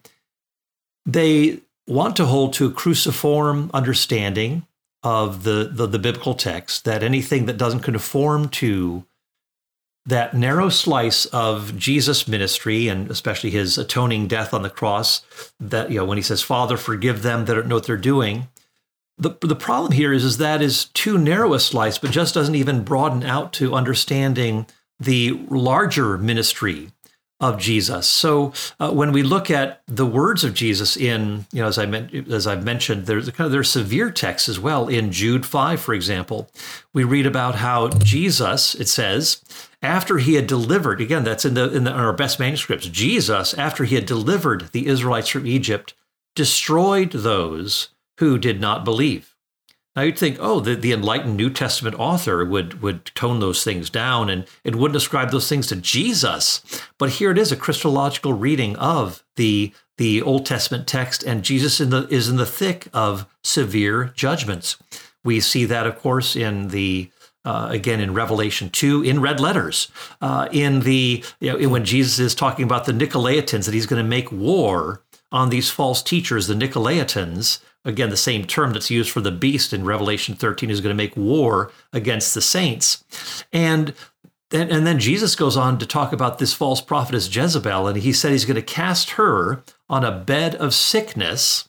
[1.05, 4.65] they want to hold to a cruciform understanding
[5.03, 9.05] of the, the, the biblical text, that anything that doesn't conform to
[10.05, 15.21] that narrow slice of Jesus' ministry and especially his atoning death on the cross,
[15.59, 18.47] that you know, when he says, Father, forgive them that don't know what they're doing.
[19.17, 22.55] The, the problem here is, is that is too narrow a slice, but just doesn't
[22.55, 24.67] even broaden out to understanding
[24.99, 26.89] the larger ministry
[27.39, 28.07] of Jesus.
[28.07, 31.85] So uh, when we look at the words of Jesus in, you know, as I
[31.85, 34.87] meant, as I've mentioned, there's kind of there's severe texts as well.
[34.87, 36.49] In Jude five, for example,
[36.93, 39.43] we read about how Jesus, it says,
[39.83, 43.53] after he had delivered, again, that's in the in, the, in our best manuscripts, Jesus,
[43.53, 45.93] after he had delivered the Israelites from Egypt,
[46.35, 49.35] destroyed those who did not believe.
[49.95, 53.89] Now you'd think, oh, the, the enlightened New Testament author would would tone those things
[53.89, 56.61] down and it wouldn't ascribe those things to Jesus.
[56.99, 61.79] But here it is, a Christological reading of the the Old Testament text, and Jesus
[61.79, 64.77] in the is in the thick of severe judgments.
[65.23, 67.09] We see that, of course, in the
[67.43, 69.89] uh, again in Revelation 2 in red letters.
[70.21, 74.03] Uh, in the you know, when Jesus is talking about the Nicolaitans, that he's going
[74.03, 75.01] to make war
[75.31, 77.59] on these false teachers, the Nicolaitans.
[77.87, 81.03] Again, the same term that's used for the beast in Revelation 13 is going to
[81.03, 83.03] make war against the saints.
[83.53, 83.93] And
[84.51, 88.13] and, and then Jesus goes on to talk about this false prophetess Jezebel, and he
[88.13, 91.67] said he's going to cast her on a bed of sickness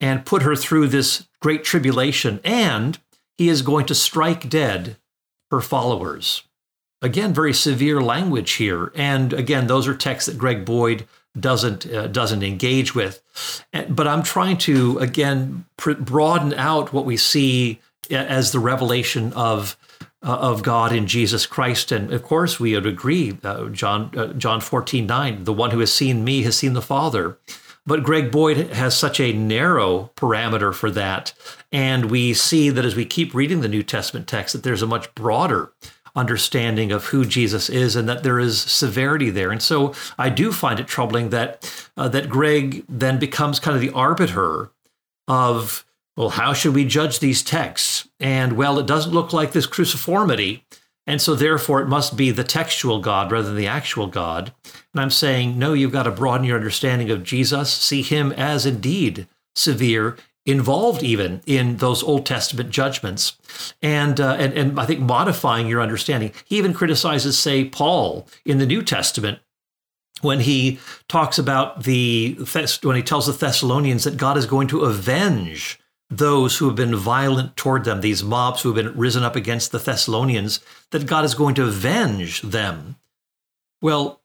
[0.00, 2.98] and put her through this great tribulation, and
[3.36, 4.96] he is going to strike dead
[5.50, 6.42] her followers.
[7.00, 8.90] Again, very severe language here.
[8.96, 11.06] And again, those are texts that Greg Boyd
[11.40, 13.22] doesn't uh, doesn't engage with.
[13.88, 19.76] But I'm trying to again pr- broaden out what we see as the revelation of
[20.22, 21.92] uh, of God in Jesus Christ.
[21.92, 25.80] And of course, we would agree, uh, John uh, John 14, 9, the one who
[25.80, 27.38] has seen me has seen the Father.
[27.86, 31.32] But Greg Boyd has such a narrow parameter for that.
[31.72, 34.86] And we see that as we keep reading the New Testament text, that there's a
[34.86, 35.72] much broader
[36.18, 39.50] understanding of who Jesus is and that there is severity there.
[39.50, 43.80] And so I do find it troubling that uh, that Greg then becomes kind of
[43.80, 44.70] the arbiter
[45.26, 45.84] of
[46.16, 48.08] well, how should we judge these texts?
[48.18, 50.62] And well, it doesn't look like this cruciformity.
[51.06, 54.52] And so, therefore, it must be the textual God rather than the actual God.
[54.92, 58.66] And I'm saying, no, you've got to broaden your understanding of Jesus, see him as
[58.66, 60.16] indeed severe,
[60.48, 63.36] involved even in those Old Testament judgments,
[63.82, 66.32] and, uh, and, and I think modifying your understanding.
[66.44, 69.40] He even criticizes, say, Paul in the New Testament
[70.20, 72.36] when he talks about the
[72.82, 75.78] when he tells the Thessalonians that God is going to avenge
[76.10, 79.70] those who have been violent toward them, these mobs who have been risen up against
[79.70, 82.96] the Thessalonians, that God is going to avenge them.
[83.82, 84.20] Well,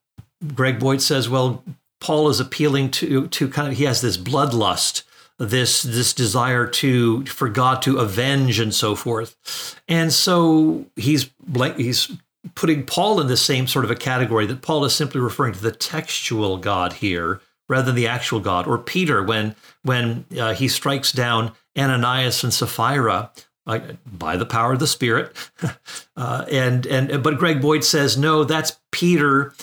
[0.55, 1.63] Greg Boyd says, well,
[1.99, 5.03] Paul is appealing to to kind of he has this bloodlust,
[5.39, 11.29] this this desire to for God to avenge and so forth, and so he's
[11.77, 12.11] he's
[12.55, 15.61] putting Paul in the same sort of a category that Paul is simply referring to
[15.61, 20.67] the textual God here rather than the actual God, or Peter when when uh, he
[20.67, 23.31] strikes down Ananias and Sapphira
[23.65, 25.35] by the power of the Spirit,
[26.15, 29.53] uh, and and but Greg Boyd says no, that's Peter.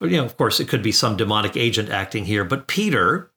[0.00, 3.30] You know, of course, it could be some demonic agent acting here, but Peter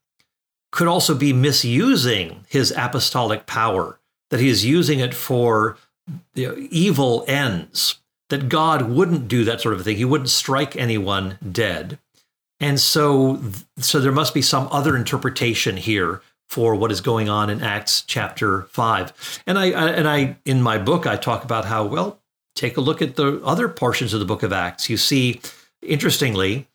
[0.70, 3.98] could also be misusing his apostolic power,
[4.30, 5.76] that he is using it for
[6.34, 8.00] you know, evil ends.
[8.30, 9.96] That God wouldn't do that sort of thing.
[9.96, 11.98] He wouldn't strike anyone dead.
[12.60, 13.40] And so,
[13.78, 18.02] so there must be some other interpretation here for what is going on in Acts
[18.02, 19.14] chapter five.
[19.46, 22.20] And I, I, and I in my book I talk about how well
[22.54, 24.90] take a look at the other portions of the book of Acts.
[24.90, 25.40] You see,
[25.80, 26.66] interestingly,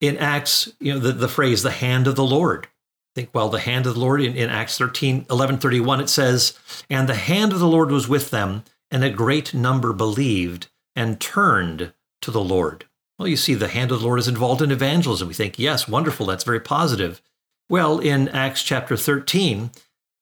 [0.00, 2.68] in Acts, you know, the, the phrase the hand of the Lord.
[3.14, 6.58] Think, well, the hand of the Lord in, in Acts 13, 11, 31, it says,
[6.88, 11.20] And the hand of the Lord was with them, and a great number believed and
[11.20, 12.86] turned to the Lord.
[13.18, 15.28] Well, you see, the hand of the Lord is involved in evangelism.
[15.28, 17.20] We think, yes, wonderful, that's very positive.
[17.68, 19.70] Well, in Acts chapter 13,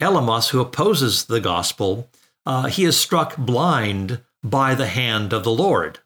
[0.01, 2.09] Elymas, who opposes the gospel,
[2.45, 6.01] uh, he is struck blind by the hand of the Lord.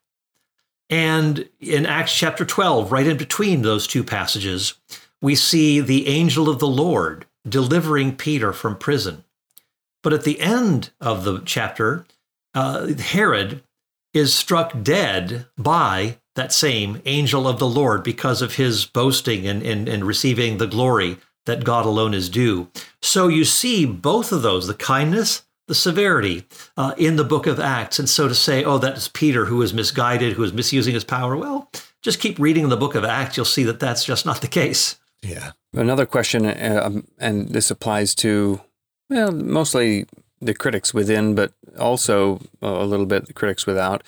[0.91, 4.75] And in Acts chapter 12, right in between those two passages,
[5.25, 9.25] we see the angel of the Lord delivering Peter from prison.
[10.03, 12.05] But at the end of the chapter,
[12.53, 13.63] uh, Herod
[14.13, 19.63] is struck dead by that same angel of the Lord because of his boasting and,
[19.63, 22.69] and, and receiving the glory that God alone is due.
[23.01, 26.45] So you see both of those, the kindness, the severity,
[26.77, 27.99] uh, in the book of Acts.
[27.99, 31.35] And so to say, oh, that's Peter who is misguided, who is misusing his power,
[31.35, 31.71] well,
[32.03, 33.39] just keep reading the book of Acts.
[33.39, 34.99] You'll see that that's just not the case.
[35.25, 35.53] Yeah.
[35.73, 38.61] Another question, uh, um, and this applies to,
[39.11, 40.07] well, mostly
[40.41, 44.03] the critics within, but also a little bit the critics without.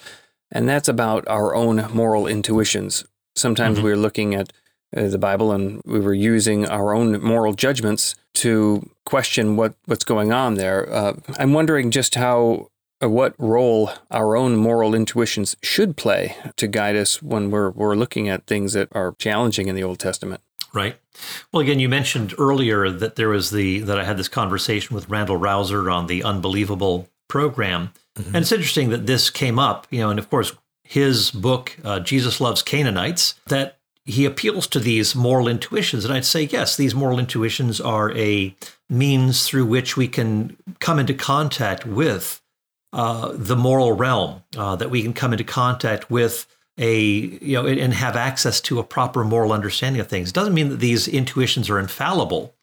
[0.52, 3.04] And that's about our own moral intuitions.
[3.34, 3.82] Sometimes Mhm.
[3.82, 4.52] we're looking at
[4.96, 10.04] uh, the Bible and we were using our own moral judgments to question what, what's
[10.04, 10.88] going on there.
[10.92, 12.68] Uh, I'm wondering just how,
[13.02, 17.96] uh, what role our own moral intuitions should play to guide us when we're, we're
[17.96, 20.40] looking at things that are challenging in the Old Testament.
[20.72, 20.96] Right.
[21.52, 25.08] Well, again, you mentioned earlier that there was the that I had this conversation with
[25.08, 29.86] Randal Rauser on the Unbelievable program, and it's interesting that this came up.
[29.90, 30.52] You know, and of course,
[30.84, 36.24] his book uh, Jesus Loves Canaanites that he appeals to these moral intuitions, and I'd
[36.24, 38.54] say yes, these moral intuitions are a
[38.88, 42.40] means through which we can come into contact with
[42.92, 46.46] uh, the moral realm, uh, that we can come into contact with
[46.78, 50.32] a you know and have access to a proper moral understanding of things.
[50.32, 52.54] Doesn't mean that these intuitions are infallible.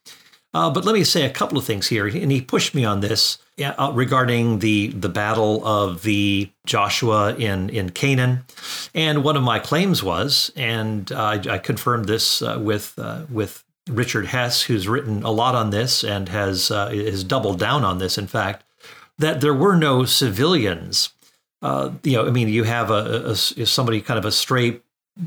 [0.56, 2.99] Uh, but let me say a couple of things here, and he pushed me on
[2.99, 8.45] this uh, regarding the the battle of the Joshua in in Canaan,
[8.93, 13.63] and one of my claims was, and I, I confirmed this uh, with uh, with
[13.89, 17.97] Richard Hess, who's written a lot on this and has uh, has doubled down on
[17.97, 18.19] this.
[18.19, 18.63] In fact,
[19.17, 21.10] that there were no civilians
[21.63, 24.84] uh, you know, I mean, you have a, a, a somebody kind of a straight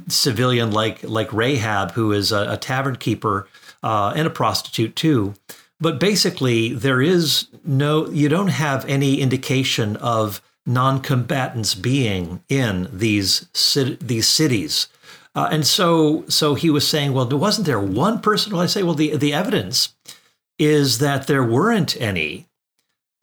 [0.08, 3.48] civilian like like Rahab, who is a, a tavern keeper
[3.82, 5.34] uh, and a prostitute too.
[5.80, 13.46] But basically, there is no, you don't have any indication of non-combatants being in these
[14.00, 14.88] these cities.
[15.34, 18.52] Uh, and so, so he was saying, well, wasn't there one person?
[18.52, 19.94] Well, I say, well, the the evidence
[20.58, 22.46] is that there weren't any.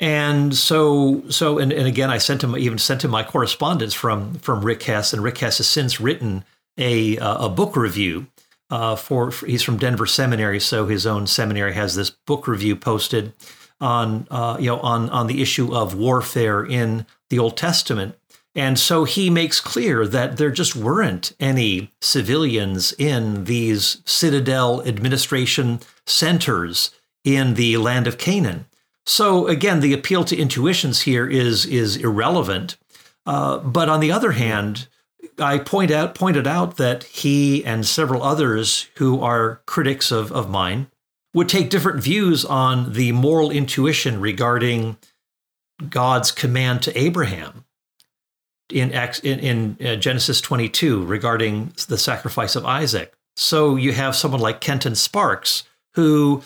[0.04, 4.34] And so, so, and, and again, I sent him even sent him my correspondence from
[4.34, 6.44] from Rick Hess, and Rick Hess has since written
[6.78, 8.28] a uh, a book review
[8.70, 9.46] uh, for, for.
[9.46, 13.32] He's from Denver Seminary, so his own seminary has this book review posted
[13.80, 18.18] on uh, you know on on the issue of warfare in the Old Testament.
[18.56, 25.80] And so he makes clear that there just weren't any civilians in these citadel administration
[26.06, 26.92] centers
[27.24, 28.66] in the land of Canaan.
[29.06, 32.78] So again, the appeal to intuitions here is is irrelevant.
[33.26, 34.88] Uh, but on the other hand,
[35.39, 40.50] I point out pointed out that he and several others who are critics of, of
[40.50, 40.88] mine
[41.34, 44.98] would take different views on the moral intuition regarding
[45.89, 47.66] God's command to Abraham
[48.72, 53.13] in in, in uh, Genesis 22 regarding the sacrifice of Isaac.
[53.36, 55.63] So you have someone like Kenton Sparks
[55.96, 56.42] who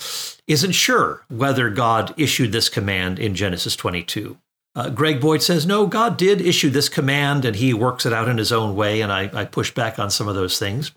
[0.47, 4.37] isn't sure whether God issued this command in Genesis 22.
[4.75, 8.29] Uh, Greg Boyd says, no, God did issue this command and he works it out
[8.29, 9.01] in his own way.
[9.01, 10.91] And I, I push back on some of those things.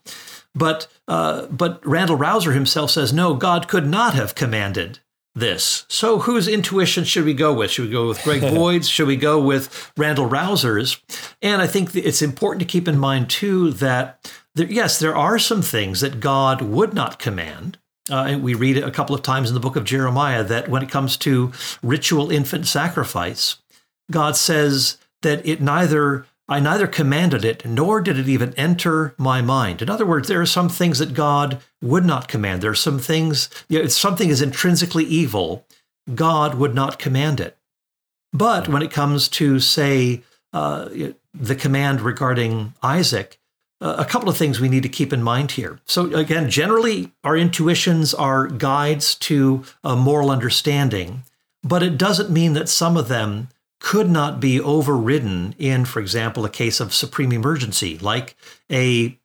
[0.54, 4.98] But, uh, but Randal Rauser himself says, no, God could not have commanded
[5.34, 5.86] this.
[5.88, 7.70] So whose intuition should we go with?
[7.70, 8.88] Should we go with Greg Boyd's?
[8.88, 11.00] Should we go with Randal Rauser's?
[11.40, 15.38] And I think it's important to keep in mind, too, that there, yes, there are
[15.38, 17.78] some things that God would not command.
[18.10, 20.68] Uh, and we read it a couple of times in the book of Jeremiah that
[20.68, 23.56] when it comes to ritual infant sacrifice,
[24.10, 29.40] God says that it neither I neither commanded it nor did it even enter my
[29.40, 29.80] mind.
[29.80, 32.60] In other words, there are some things that God would not command.
[32.60, 35.64] There are some things, you know, if something is intrinsically evil,
[36.12, 37.56] God would not command it.
[38.32, 40.88] But when it comes to, say, uh,
[41.32, 43.38] the command regarding Isaac,
[43.80, 45.80] a couple of things we need to keep in mind here.
[45.86, 51.22] So, again, generally, our intuitions are guides to a moral understanding,
[51.62, 56.44] but it doesn't mean that some of them could not be overridden in, for example,
[56.44, 58.36] a case of supreme emergency, like
[58.70, 59.16] a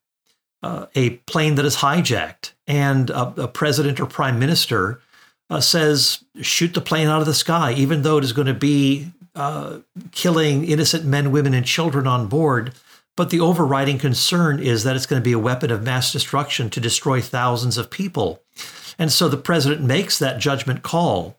[0.64, 5.00] uh, a plane that is hijacked and a, a president or prime minister
[5.50, 8.54] uh, says, shoot the plane out of the sky, even though it is going to
[8.54, 9.80] be uh,
[10.12, 12.74] killing innocent men, women, and children on board.
[13.18, 16.70] But the overriding concern is that it's going to be a weapon of mass destruction
[16.72, 18.42] to destroy thousands of people.
[18.98, 21.38] And so the president makes that judgment call.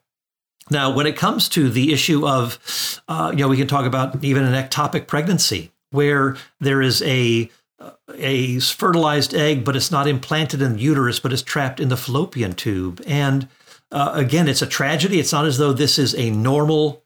[0.70, 4.24] Now, when it comes to the issue of, uh, you know, we can talk about
[4.24, 7.50] even an ectopic pregnancy where there is a
[8.14, 11.96] a fertilized egg, but it's not implanted in the uterus, but is trapped in the
[11.96, 13.02] fallopian tube.
[13.06, 13.48] And
[13.92, 15.20] uh, again, it's a tragedy.
[15.20, 17.04] It's not as though this is a normal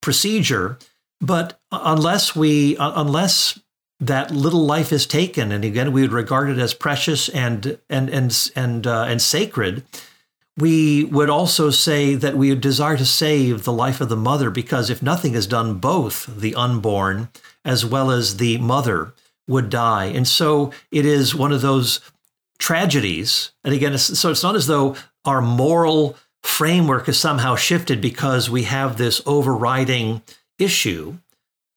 [0.00, 0.78] procedure,
[1.20, 3.58] but unless we, unless
[4.00, 8.08] that little life is taken, and again, we would regard it as precious and and
[8.10, 9.84] and and uh, and sacred.
[10.56, 14.90] We would also say that we desire to save the life of the mother because
[14.90, 17.28] if nothing is done, both the unborn
[17.64, 19.14] as well as the mother
[19.46, 20.06] would die.
[20.06, 22.00] And so it is one of those
[22.58, 23.52] tragedies.
[23.62, 28.50] And again, it's, so it's not as though our moral framework is somehow shifted because
[28.50, 30.22] we have this overriding
[30.58, 31.18] issue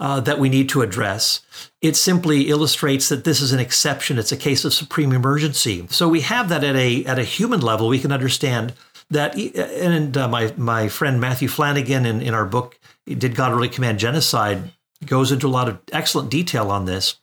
[0.02, 1.42] uh, that we need to address.
[1.80, 4.18] It simply illustrates that this is an exception.
[4.18, 5.86] It's a case of supreme emergency.
[5.92, 7.88] So we have that at a at a human level.
[7.88, 8.74] We can understand
[9.12, 9.38] that.
[9.38, 14.00] And uh, my my friend Matthew Flannagan in, in our book, "Did God Really Command
[14.00, 14.72] Genocide?"
[15.06, 17.18] goes into a lot of excellent detail on this.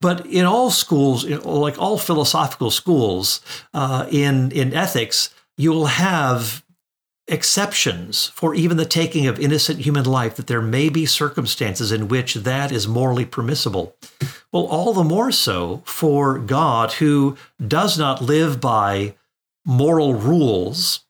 [0.00, 3.40] But in all schools, like all philosophical schools,
[3.72, 6.64] uh, in in ethics, you will have
[7.28, 12.08] exceptions for even the taking of innocent human life, that there may be circumstances in
[12.08, 13.96] which that is morally permissible.
[14.52, 19.14] Well, all the more so for God, who does not live by
[19.64, 21.00] moral rules,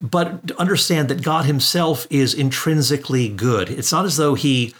[0.00, 3.70] but understand that God himself is intrinsically good.
[3.70, 4.74] It's not as though he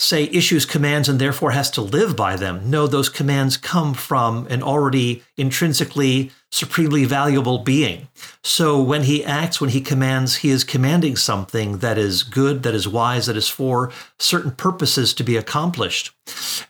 [0.00, 2.70] say issues commands and therefore has to live by them.
[2.70, 8.08] No, those commands come from an already intrinsically supremely valuable being.
[8.42, 12.74] So when he acts, when he commands, he is commanding something that is good, that
[12.74, 16.12] is wise, that is for certain purposes to be accomplished.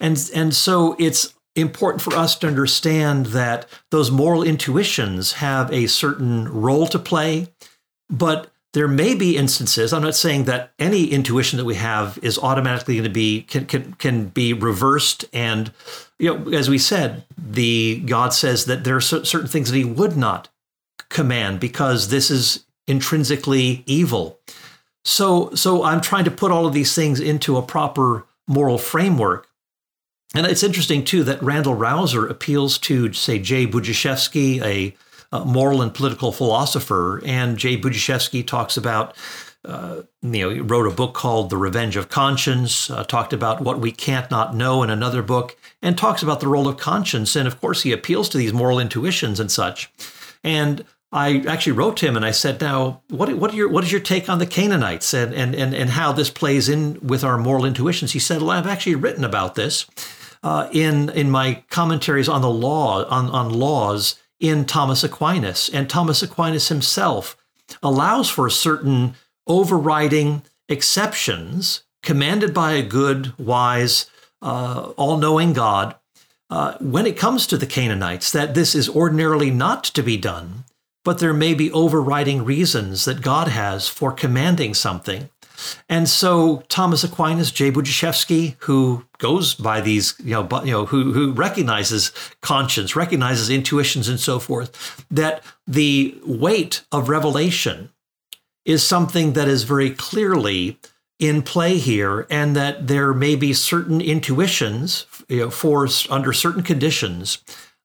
[0.00, 5.86] And and so it's important for us to understand that those moral intuitions have a
[5.86, 7.48] certain role to play,
[8.08, 12.38] but there may be instances i'm not saying that any intuition that we have is
[12.38, 15.72] automatically going to be can, can, can be reversed and
[16.18, 19.84] you know as we said the god says that there are certain things that he
[19.84, 20.48] would not
[21.10, 24.38] command because this is intrinsically evil.
[25.04, 29.48] So so i'm trying to put all of these things into a proper moral framework.
[30.34, 34.96] And it's interesting too that randal rauser appeals to say jay budziszewski a
[35.38, 37.22] moral and political philosopher.
[37.24, 39.16] And Jay Budziszewski talks about,
[39.64, 43.60] uh, you know, he wrote a book called The Revenge of Conscience, uh, talked about
[43.60, 47.36] what we can't not know in another book, and talks about the role of conscience.
[47.36, 49.90] And of course, he appeals to these moral intuitions and such.
[50.42, 53.90] And I actually wrote to him and I said, "Now, what what, your, what is
[53.90, 57.36] your take on the Canaanites and, and and and how this plays in with our
[57.36, 59.86] moral intuitions?" He said, "Well, I've actually written about this
[60.44, 65.68] uh, in in my commentaries on the law on on laws in Thomas Aquinas.
[65.68, 67.36] And Thomas Aquinas himself
[67.82, 69.14] allows for certain
[69.46, 74.06] overriding exceptions commanded by a good, wise,
[74.42, 75.94] uh, all knowing God.
[76.48, 80.64] Uh, when it comes to the Canaanites, that this is ordinarily not to be done,
[81.04, 85.30] but there may be overriding reasons that God has for commanding something
[85.88, 90.86] and so Thomas Aquinas, Jay Budziszewski, who goes by these, you know, but, you know,
[90.86, 97.90] who who recognizes conscience, recognizes intuitions, and so forth, that the weight of revelation
[98.64, 100.78] is something that is very clearly
[101.18, 106.62] in play here, and that there may be certain intuitions, you know, for under certain
[106.62, 107.38] conditions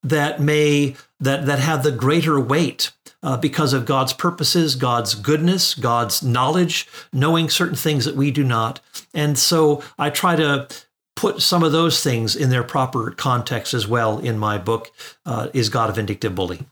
[0.04, 2.92] that may that that have the greater weight
[3.26, 8.44] uh, because of God's purposes, God's goodness, God's knowledge, knowing certain things that we do
[8.44, 8.80] not.
[9.16, 10.68] And so I try to
[11.16, 14.92] put some of those things in their proper context as well in my book,
[15.26, 16.66] uh, Is God a Vindictive Bully?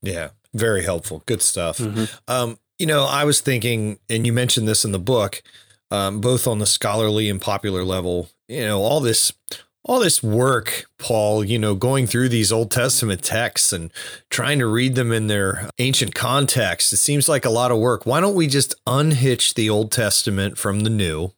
[0.00, 1.24] Yeah, very helpful.
[1.26, 1.78] Good stuff.
[1.78, 2.04] Mm-hmm.
[2.28, 5.42] Um, you know, I was thinking, and you mentioned this in the book,
[5.90, 9.32] um, both on the scholarly and popular level, you know, all this
[9.84, 13.92] all this work, Paul, you know, going through these Old Testament texts and
[14.30, 18.06] trying to read them in their ancient context, it seems like a lot of work.
[18.06, 21.32] Why don't we just unhitch the Old Testament from the New?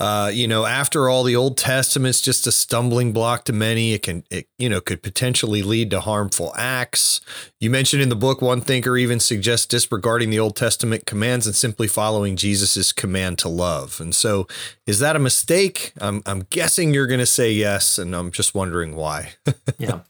[0.00, 3.92] Uh, you know, after all, the Old Testament's just a stumbling block to many.
[3.92, 7.20] It can, it, you know, could potentially lead to harmful acts.
[7.60, 11.54] You mentioned in the book, one thinker even suggests disregarding the Old Testament commands and
[11.54, 14.00] simply following Jesus's command to love.
[14.00, 14.48] And so,
[14.86, 15.92] is that a mistake?
[16.00, 19.34] I'm, I'm guessing you're going to say yes, and I'm just wondering why.
[19.78, 20.00] yeah.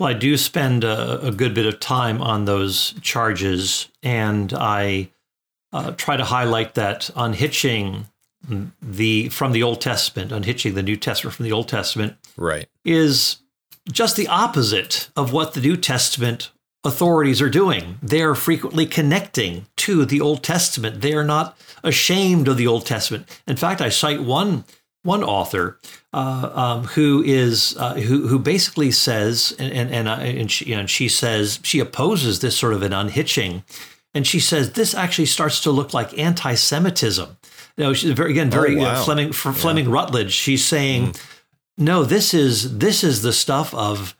[0.00, 5.10] Well, I do spend a, a, good bit of time on those charges, and I
[5.72, 8.06] uh, try to highlight that unhitching
[8.82, 13.38] the from the Old Testament, unhitching the New Testament from the Old Testament, right, is
[13.90, 16.50] just the opposite of what the New Testament
[16.84, 17.98] authorities are doing.
[18.02, 21.00] They are frequently connecting to the Old Testament.
[21.00, 23.28] They are not ashamed of the Old Testament.
[23.46, 24.64] In fact, I cite one
[25.02, 25.78] one author
[26.12, 30.66] uh, um, who is uh, who who basically says and and and, uh, and she,
[30.66, 33.64] you know, she says she opposes this sort of an unhitching,
[34.14, 37.36] and she says this actually starts to look like anti-Semitism.
[37.80, 39.02] Know, she's very again very oh, wow.
[39.02, 39.32] Fleming yeah.
[39.32, 40.32] Fleming Rutledge.
[40.32, 41.22] She's saying, mm.
[41.78, 44.16] no, this is this is the stuff of,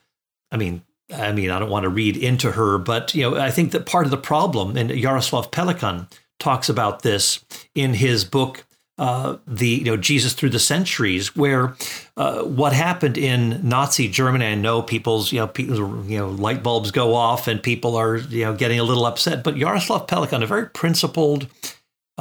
[0.51, 0.83] I mean.
[1.13, 3.85] I mean, I don't want to read into her, but you know, I think that
[3.85, 6.09] part of the problem, and Jaroslav Pelikan
[6.39, 7.45] talks about this
[7.75, 8.65] in his book
[9.01, 11.75] uh, the you know Jesus through the centuries, where
[12.19, 14.45] uh, what happened in Nazi Germany.
[14.45, 18.19] I know people's you know people, you know light bulbs go off and people are
[18.19, 19.43] you know getting a little upset.
[19.43, 21.47] But Jaroslav Pelikan, a very principled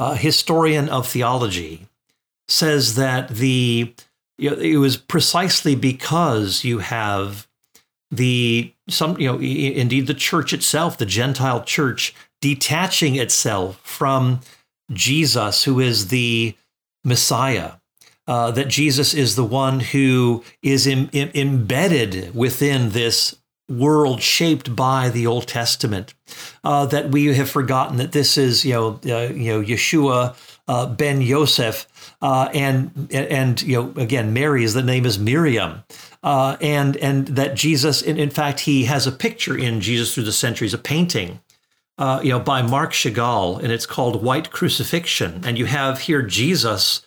[0.00, 1.86] uh, historian of theology,
[2.48, 3.94] says that the
[4.38, 7.46] you know, it was precisely because you have
[8.10, 14.40] the some you know indeed the church itself, the Gentile church, detaching itself from
[14.90, 16.56] Jesus, who is the
[17.04, 17.72] Messiah.
[18.26, 23.36] Uh, that Jesus is the one who is Im- Im- embedded within this
[23.70, 26.14] world shaped by the Old Testament.
[26.62, 30.36] Uh, that we have forgotten that this is, you know, uh, you know, Yeshua
[30.68, 31.86] uh, ben Yosef,
[32.22, 35.82] uh, and and you know, again, Mary is the name is Miriam,
[36.22, 40.24] uh, and and that Jesus, in, in fact, he has a picture in Jesus through
[40.24, 41.40] the centuries, a painting
[42.00, 45.42] uh, you know, by Marc Chagall, and it's called White Crucifixion.
[45.44, 47.02] And you have here Jesus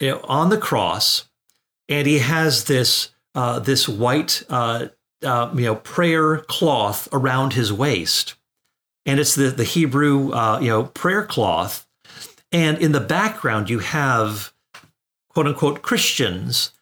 [0.00, 1.28] you know, on the cross,
[1.90, 4.88] and he has this uh, this white uh,
[5.22, 8.34] uh, you know prayer cloth around his waist,
[9.06, 11.86] and it's the the Hebrew uh, you know prayer cloth,
[12.52, 14.52] and in the background you have
[15.28, 16.72] quote unquote Christians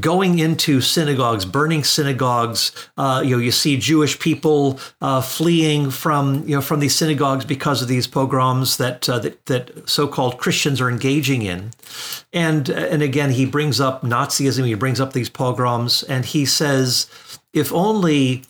[0.00, 2.72] going into synagogues, burning synagogues.
[2.96, 7.44] Uh, you know, you see Jewish people uh, fleeing from you know from these synagogues
[7.44, 11.70] because of these pogroms that uh, that, that so-called Christians are engaging in.
[12.32, 14.66] And and again, he brings up Nazism.
[14.66, 17.06] He brings up these pogroms, and he says,
[17.52, 18.42] if only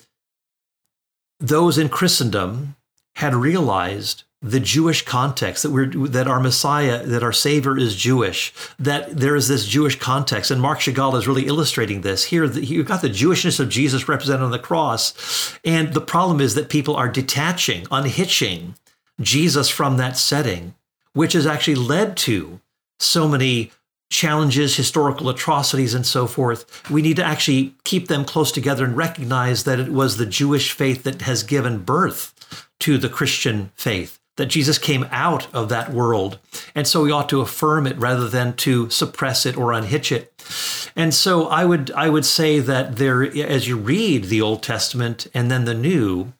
[1.41, 2.77] those in Christendom
[3.17, 8.53] had realized the Jewish context that we're that our Messiah, that our Savior is Jewish,
[8.79, 12.45] that there is this Jewish context, and Marc Chagall is really illustrating this here.
[12.45, 16.69] You've got the Jewishness of Jesus represented on the cross, and the problem is that
[16.69, 18.75] people are detaching, unhitching
[19.21, 20.75] Jesus from that setting,
[21.13, 22.61] which has actually led to
[22.99, 23.71] so many
[24.13, 26.91] challenges, historical atrocities, and so forth.
[26.91, 30.71] We need to actually keep them close together and recognize that it was the Jewish
[30.71, 35.93] faith that has given birth to the Christian faith that Jesus came out of that
[35.93, 36.39] world.
[36.75, 40.33] And so we ought to affirm it rather than to suppress it or unhitch it.
[40.95, 45.27] And so I would I would say that there as you read the Old Testament
[45.35, 46.33] and then the New,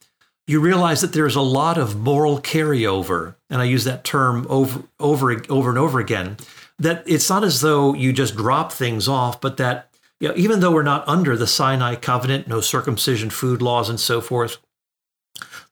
[0.47, 3.35] you realize that there's a lot of moral carryover.
[3.49, 6.37] And I use that term over over over and over again.
[6.83, 10.59] That it's not as though you just drop things off, but that you know, even
[10.59, 14.59] though we're not under the Sinai covenant, no circumcision, food laws, and so forth,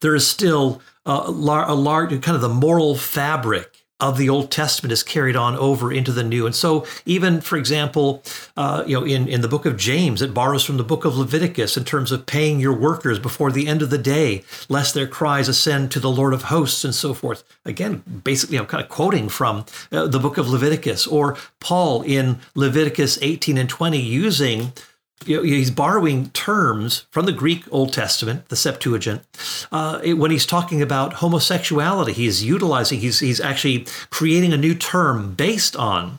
[0.00, 4.51] there is still a, lar- a large kind of the moral fabric of the Old
[4.51, 6.46] Testament is carried on over into the New.
[6.46, 8.22] And so, even for example,
[8.57, 11.16] uh, you know, in, in the book of James, it borrows from the book of
[11.16, 15.07] Leviticus in terms of paying your workers before the end of the day, lest their
[15.07, 17.44] cries ascend to the Lord of hosts and so forth.
[17.64, 22.38] Again, basically, I'm kind of quoting from uh, the book of Leviticus, or Paul in
[22.55, 24.72] Leviticus 18 and 20, using
[25.26, 29.22] you know, he's borrowing terms from the Greek Old Testament, the Septuagint,
[29.70, 32.12] uh, when he's talking about homosexuality.
[32.12, 36.18] He's utilizing, he's, he's actually creating a new term based on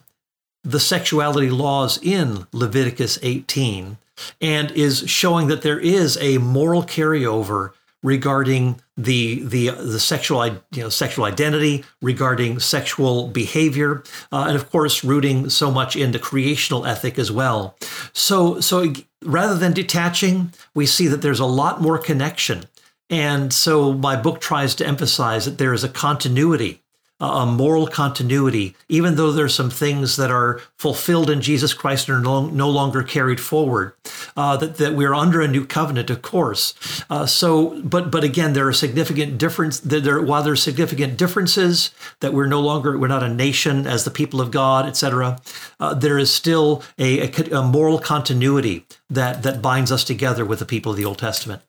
[0.63, 3.97] the sexuality laws in Leviticus 18
[4.39, 7.71] and is showing that there is a moral carryover
[8.03, 14.69] regarding the the the sexual you know sexual identity, regarding sexual behavior, uh, and of
[14.71, 17.75] course rooting so much in the creational ethic as well.
[18.13, 18.93] So so
[19.23, 22.65] rather than detaching, we see that there's a lot more connection,
[23.09, 26.80] and so my book tries to emphasize that there is a continuity
[27.21, 32.17] a moral continuity, even though there's some things that are fulfilled in Jesus Christ and
[32.17, 33.93] are no, no longer carried forward.
[34.35, 36.73] Uh, that, that we're under a new covenant, of course.
[37.09, 39.79] Uh, so, but but again, there are significant difference.
[39.81, 41.91] There, while there's significant differences
[42.21, 45.37] that we're no longer we're not a nation as the people of God, etc.
[45.79, 50.59] Uh, there is still a, a, a, moral continuity that that binds us together with
[50.59, 51.61] the people of the Old Testament.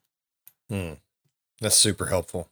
[0.69, 0.95] Hmm.
[1.61, 2.49] That's super helpful.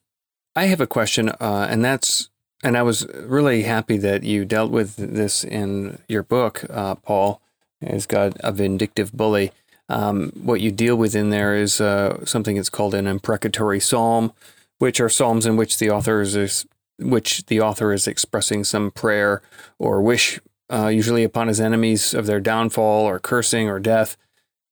[0.56, 2.29] I have a question, uh, and that's
[2.62, 7.40] and I was really happy that you dealt with this in your book, uh, Paul.
[7.80, 9.52] Is God a vindictive bully.
[9.88, 14.32] Um, what you deal with in there is uh, something that's called an imprecatory psalm,
[14.78, 16.66] which are psalms in which the author is
[16.98, 19.40] which the author is expressing some prayer
[19.78, 20.38] or wish,
[20.70, 24.18] uh, usually upon his enemies of their downfall or cursing or death.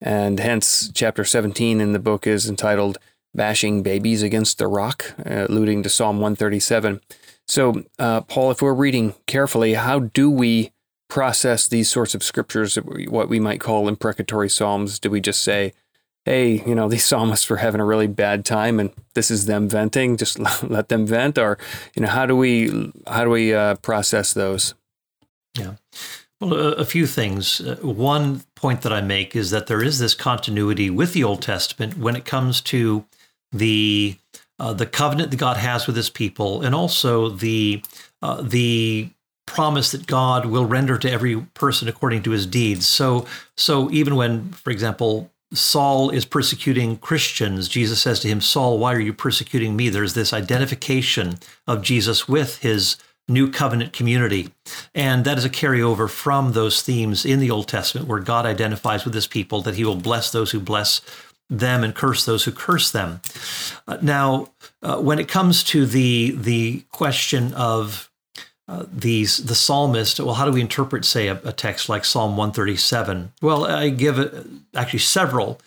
[0.03, 2.99] And hence, chapter 17 in the book is entitled
[3.35, 7.01] "Bashing Babies Against the Rock," uh, alluding to Psalm 137.
[7.49, 10.73] So, uh, Paul, if we're reading carefully, how do we
[11.09, 14.99] process these sorts of scriptures, what we might call imprecatory psalms?
[14.99, 15.73] Do we just say,
[16.27, 19.69] hey, you know, these psalmists were having a really bad time and this is them
[19.69, 21.39] venting, just let them vent?
[21.39, 21.59] Or,
[21.95, 24.75] you know, how do we, how do we uh, process those?
[25.59, 25.75] Yeah.
[26.41, 27.61] Well, a, a few things.
[27.61, 31.43] Uh, one point that I make is that there is this continuity with the Old
[31.43, 33.07] Testament when it comes to
[33.51, 34.17] the
[34.59, 37.83] uh, the covenant that God has with His people, and also the
[38.23, 39.11] uh, the
[39.49, 42.87] promise that God will render to every person according to his deeds.
[42.87, 48.79] So, so even when, for example, Saul is persecuting Christians, Jesus says to him, Saul,
[48.79, 49.89] why are you persecuting me?
[49.89, 54.53] There's this identification of Jesus with his new covenant community.
[54.95, 59.05] And that is a carryover from those themes in the Old Testament where God identifies
[59.05, 61.01] with his people that he will bless those who bless
[61.51, 63.21] them and curse those who curse them.
[63.87, 64.49] Uh, now,
[64.83, 68.11] uh, when it comes to the the question of
[68.69, 72.37] uh, these the psalmist, well, how do we interpret, say, a, a text like Psalm
[72.37, 73.33] 137?
[73.41, 74.35] Well, I give it,
[74.75, 75.61] actually several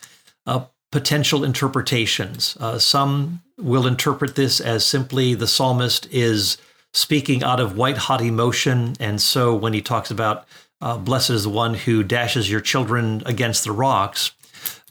[0.46, 2.56] uh, potential interpretations.
[2.60, 6.58] Uh, some will interpret this as simply the psalmist is
[6.92, 10.46] speaking out of white hot emotion, and so when he talks about
[10.80, 14.32] uh, blessed is the one who dashes your children against the rocks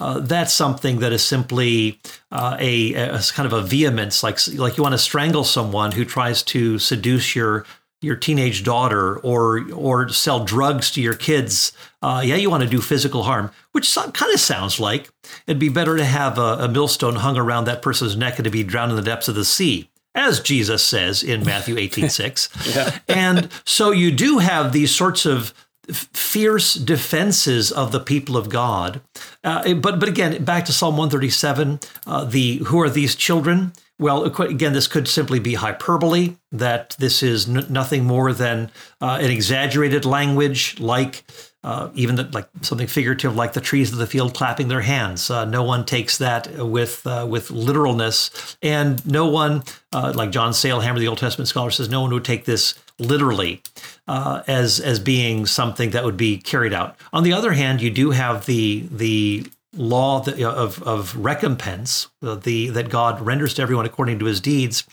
[0.02, 2.00] uh, that's something that is simply
[2.32, 6.04] uh, a, a, kind of a vehemence, like like you want to strangle someone who
[6.04, 7.68] tries to seduce your
[8.02, 11.72] your teenage daughter or or sell drugs to your kids.
[12.02, 15.08] Uh, yeah, you want to do physical harm, which kind of sounds like
[15.46, 18.50] it'd be better to have a, a millstone hung around that person's neck and to
[18.50, 22.50] be drowned in the depths of the sea as Jesus says in Matthew 18 6.
[22.76, 22.98] yeah.
[23.08, 25.54] And so you do have these sorts of
[25.92, 29.02] fierce defenses of the people of God.
[29.44, 33.74] Uh, but but again, back to Psalm 137, uh, the who are these children?
[34.00, 36.36] Well, again, this could simply be hyperbole.
[36.52, 41.24] That this is n- nothing more than uh, an exaggerated language, like
[41.64, 45.30] uh, even the, like something figurative, like the trees of the field clapping their hands.
[45.30, 49.64] Uh, no one takes that with uh, with literalness, and no one,
[49.94, 53.62] like John Sailhamer, the Old Testament scholar, says, no one would take this literally
[54.08, 56.96] uh, as as being something that would be carried out.
[57.12, 62.70] On the other hand, you do have the the law of of recompense uh, the
[62.70, 64.84] that God renders to everyone according to his deeds.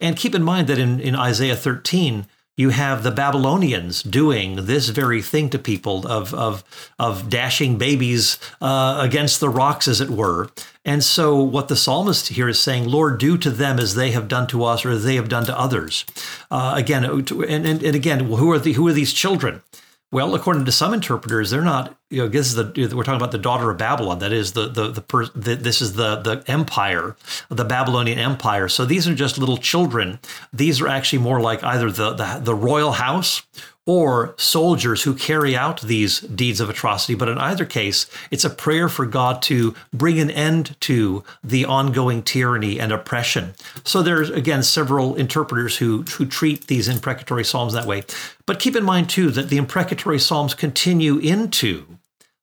[0.00, 2.26] And keep in mind that in in Isaiah 13
[2.56, 6.64] you have the Babylonians doing this very thing to people of of
[6.98, 10.48] of dashing babies uh, against the rocks, as it were.
[10.84, 14.28] And so, what the psalmist here is saying, Lord, do to them as they have
[14.28, 16.04] done to us, or as they have done to others.
[16.50, 19.62] Uh, again, and, and, and again, who are the who are these children?
[20.12, 21.96] Well, according to some interpreters, they're not.
[22.10, 24.20] You know, this is the we're talking about the daughter of Babylon.
[24.20, 27.16] That is the the the, per, the this is the the empire,
[27.48, 28.68] the Babylonian empire.
[28.68, 30.20] So these are just little children.
[30.52, 33.42] These are actually more like either the the, the royal house
[33.86, 37.14] or soldiers who carry out these deeds of atrocity.
[37.14, 41.64] But in either case, it's a prayer for God to bring an end to the
[41.64, 43.54] ongoing tyranny and oppression.
[43.84, 48.02] So there's again several interpreters who who treat these imprecatory psalms that way.
[48.44, 51.86] But keep in mind too that the imprecatory psalms continue into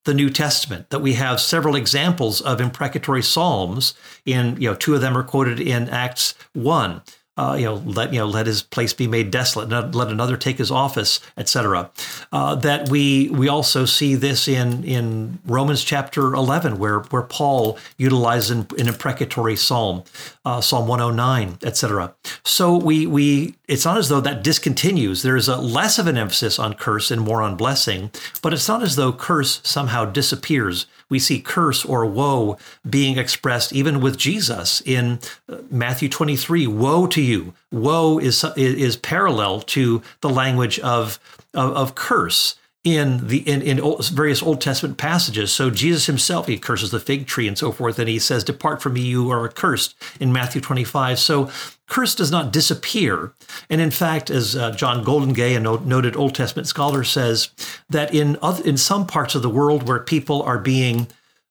[0.05, 3.93] the New Testament, that we have several examples of imprecatory psalms
[4.25, 7.01] in, you know, two of them are quoted in Acts 1
[7.35, 10.59] uh, you know, let you know, let his place be made desolate, let another take
[10.59, 11.89] his office, etc.
[12.31, 17.79] Uh, that we we also see this in in Romans chapter eleven, where where Paul
[17.97, 20.03] utilizes an, an imprecatory psalm,
[20.45, 22.13] uh, Psalm one hundred nine, etc.
[22.43, 25.23] So we we it's not as though that discontinues.
[25.23, 28.11] There is a less of an emphasis on curse and more on blessing,
[28.43, 32.57] but it's not as though curse somehow disappears we see curse or woe
[32.89, 36.65] being expressed even with Jesus in uh, Matthew 23.
[36.65, 37.53] Woe to you!
[37.71, 41.19] Woe is is parallel to the language of
[41.53, 43.79] of, of curse in the in, in
[44.11, 45.51] various Old Testament passages.
[45.51, 48.81] So Jesus himself he curses the fig tree and so forth, and he says, "Depart
[48.81, 51.17] from me, you are accursed." In Matthew 25.
[51.17, 51.49] So
[51.87, 53.31] curse does not disappear,
[53.69, 57.49] and in fact, as uh, John Goldingay, a noted Old Testament scholar, says
[57.89, 61.07] that in other, in some parts of the world where people are being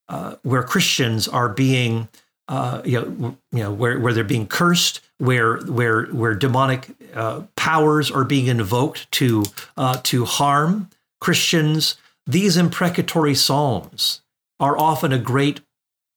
[0.08, 2.08] uh, where Christians are being
[2.48, 7.42] uh, you know, you know where, where they're being cursed, where where where demonic uh,
[7.56, 9.44] powers are being invoked to
[9.78, 10.90] uh, to harm
[11.22, 11.94] Christians,
[12.26, 14.22] these imprecatory psalms
[14.58, 15.60] are often a great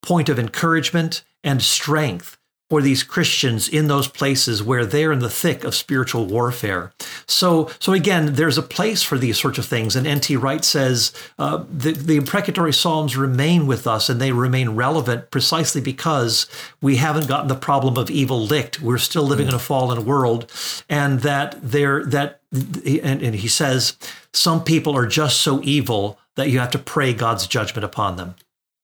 [0.01, 2.39] point of encouragement and strength
[2.69, 6.91] for these Christians in those places where they're in the thick of spiritual warfare.
[7.27, 9.95] So, so again, there's a place for these sorts of things.
[9.95, 10.35] And N.T.
[10.37, 15.79] Wright says uh, the, the imprecatory psalms remain with us and they remain relevant precisely
[15.79, 16.47] because
[16.81, 18.81] we haven't gotten the problem of evil licked.
[18.81, 19.49] We're still living mm.
[19.49, 20.51] in a fallen world,
[20.89, 23.97] and that there that and, and he says
[24.33, 28.35] some people are just so evil that you have to pray God's judgment upon them.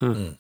[0.01, 0.37] Mm.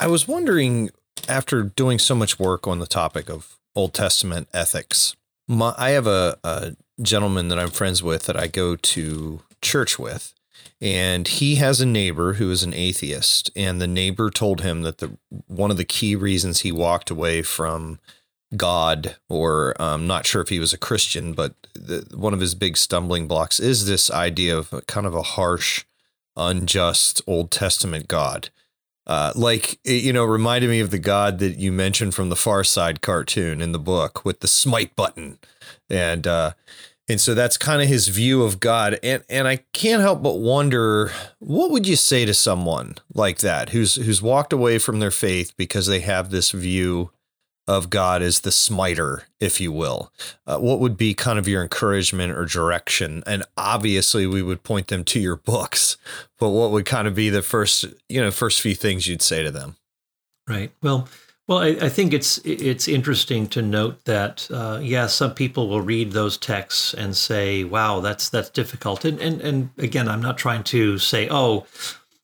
[0.00, 0.90] I was wondering
[1.28, 5.16] after doing so much work on the topic of Old Testament ethics,
[5.46, 9.98] my, I have a, a gentleman that I'm friends with that I go to church
[9.98, 10.34] with,
[10.80, 14.98] and he has a neighbor who is an atheist, and the neighbor told him that
[14.98, 15.16] the
[15.46, 17.98] one of the key reasons he walked away from
[18.56, 22.40] God, or I'm um, not sure if he was a Christian, but the, one of
[22.40, 25.84] his big stumbling blocks is this idea of kind of a harsh,
[26.36, 28.50] unjust Old Testament God
[29.08, 32.62] uh, like you know, reminded me of the god that you mentioned from the Far
[32.62, 35.38] Side cartoon in the book with the smite button,
[35.88, 36.52] and uh,
[37.08, 38.98] and so that's kind of his view of God.
[39.02, 43.70] And and I can't help but wonder, what would you say to someone like that
[43.70, 47.10] who's who's walked away from their faith because they have this view
[47.68, 50.10] of God as the smiter, if you will.
[50.46, 53.22] Uh, what would be kind of your encouragement or direction?
[53.26, 55.98] And obviously, we would point them to your books,
[56.38, 59.42] but what would kind of be the first, you know, first few things you'd say
[59.42, 59.76] to them?
[60.48, 60.72] Right.
[60.82, 61.08] Well,
[61.46, 65.80] well, I, I think it's it's interesting to note that uh, yeah, some people will
[65.80, 70.36] read those texts and say, "Wow, that's that's difficult." And and and again, I'm not
[70.36, 71.66] trying to say, "Oh,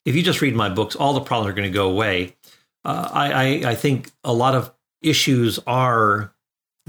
[0.04, 2.36] if you just read my books, all the problems are going to go away."
[2.84, 4.70] Uh, I, I I think a lot of
[5.04, 6.32] issues are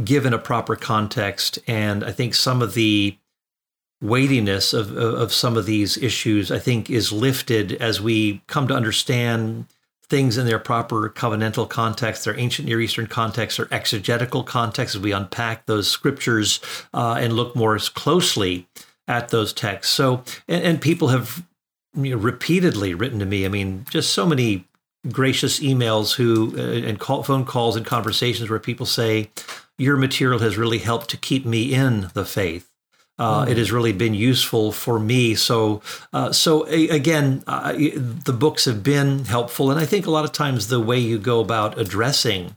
[0.04, 1.60] given a proper context.
[1.68, 3.18] And I think some of the
[4.02, 8.68] weightiness of, of, of some of these issues, I think, is lifted as we come
[8.68, 9.68] to understand
[10.08, 15.02] things in their proper covenantal context, their ancient Near Eastern context, their exegetical context, as
[15.02, 16.60] we unpack those scriptures
[16.94, 18.68] uh, and look more closely
[19.08, 19.94] at those texts.
[19.94, 21.44] So, and, and people have
[21.96, 23.46] you know, repeatedly written to me.
[23.46, 24.68] I mean, just so many
[25.12, 29.30] gracious emails who uh, and call, phone calls and conversations where people say
[29.78, 32.72] your material has really helped to keep me in the faith.
[33.18, 33.50] Uh, mm.
[33.50, 35.36] It has really been useful for me.
[35.36, 35.82] So,
[36.12, 40.26] uh, so a, again, uh, the books have been helpful, and I think a lot
[40.26, 42.56] of times the way you go about addressing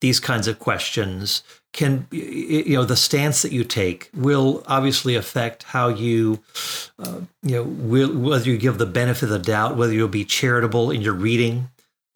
[0.00, 1.42] these kinds of questions
[1.72, 6.40] can, you know, the stance that you take will obviously affect how you,
[6.98, 10.24] uh, you know, will, whether you give the benefit of the doubt, whether you'll be
[10.24, 11.68] charitable in your reading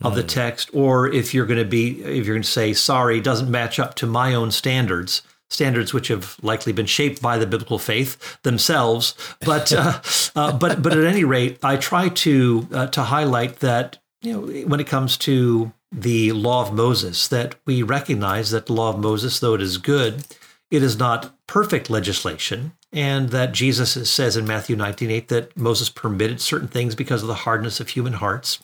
[0.03, 3.19] of the text, or if you're going to be, if you're going to say, sorry,
[3.19, 7.45] doesn't match up to my own standards, standards which have likely been shaped by the
[7.45, 9.15] biblical faith themselves.
[9.41, 10.01] But, uh,
[10.35, 14.41] uh, but, but at any rate, I try to uh, to highlight that you know
[14.67, 18.99] when it comes to the law of Moses, that we recognize that the law of
[18.99, 20.23] Moses, though it is good,
[20.69, 26.41] it is not perfect legislation and that Jesus says in Matthew 19:8 that Moses permitted
[26.41, 28.59] certain things because of the hardness of human hearts.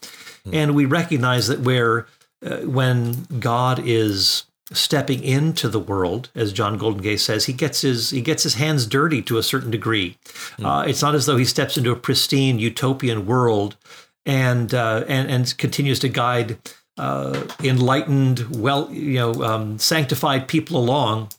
[0.47, 0.53] Mm.
[0.53, 2.07] And we recognize that where
[2.45, 4.43] uh, when God is
[4.73, 8.85] stepping into the world, as John Goldingay says, he gets his he gets his hands
[8.85, 10.17] dirty to a certain degree.
[10.57, 10.65] Mm.
[10.65, 13.77] Uh, it's not as though he steps into a pristine utopian world
[14.25, 16.57] and uh, and and continues to guide
[16.97, 21.29] uh, enlightened, well, you know, um, sanctified people along.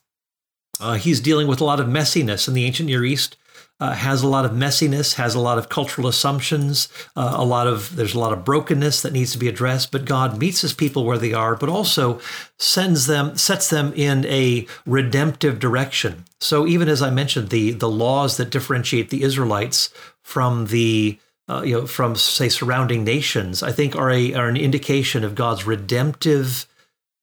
[0.81, 3.37] Uh, he's dealing with a lot of messiness in the ancient Near East
[3.81, 7.67] uh, has a lot of messiness, has a lot of cultural assumptions, uh, a lot
[7.67, 9.93] of there's a lot of brokenness that needs to be addressed.
[9.93, 12.21] But God meets His people where they are, but also
[12.59, 16.25] sends them, sets them in a redemptive direction.
[16.41, 19.91] So even as I mentioned, the the laws that differentiate the Israelites
[20.23, 21.19] from the
[21.49, 25.35] uh, you know from say surrounding nations, I think are a are an indication of
[25.35, 26.67] God's redemptive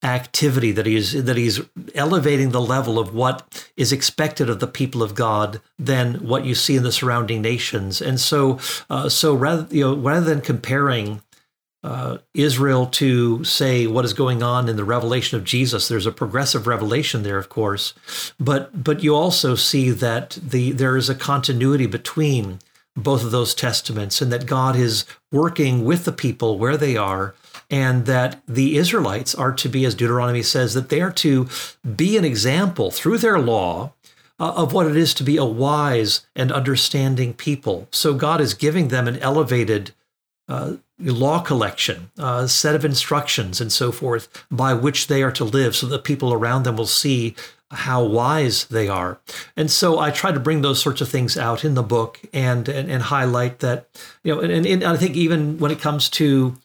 [0.05, 1.61] activity that he's that he's
[1.93, 6.55] elevating the level of what is expected of the people of God than what you
[6.55, 8.01] see in the surrounding nations.
[8.01, 11.21] And so, uh, so rather you know rather than comparing
[11.83, 15.87] uh, Israel to say what is going on in the revelation of Jesus.
[15.87, 17.93] There's a progressive revelation there, of course,
[18.39, 22.59] but but you also see that the there is a continuity between
[22.95, 27.35] both of those testaments, and that God is working with the people where they are,
[27.69, 31.47] and that the Israelites are to be, as Deuteronomy says, that they are to
[31.95, 33.93] be an example through their law
[34.39, 37.87] uh, of what it is to be a wise and understanding people.
[37.91, 39.91] So God is giving them an elevated
[40.47, 45.31] uh, law collection, a uh, set of instructions, and so forth by which they are
[45.31, 47.35] to live, so that people around them will see
[47.71, 49.19] how wise they are.
[49.57, 52.69] And so I try to bring those sorts of things out in the book and
[52.69, 53.87] and, and highlight that,
[54.23, 56.55] you know, and, and I think even when it comes to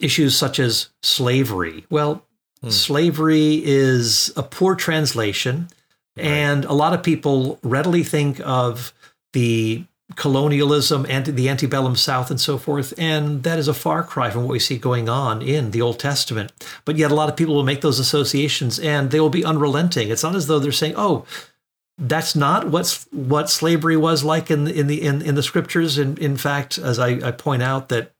[0.00, 2.24] issues such as slavery, well,
[2.60, 2.70] hmm.
[2.70, 5.68] slavery is a poor translation.
[6.16, 6.26] Right.
[6.26, 8.92] And a lot of people readily think of
[9.32, 9.84] the
[10.16, 12.94] colonialism and the antebellum South and so forth.
[12.98, 15.98] And that is a far cry from what we see going on in the Old
[15.98, 16.52] Testament.
[16.84, 20.10] But yet, a lot of people will make those associations and they will be unrelenting.
[20.10, 21.24] It's not as though they're saying, oh,
[21.96, 25.96] that's not what's what slavery was like in the in the in, in the scriptures.
[25.96, 28.12] And in, in fact, as I, I point out, that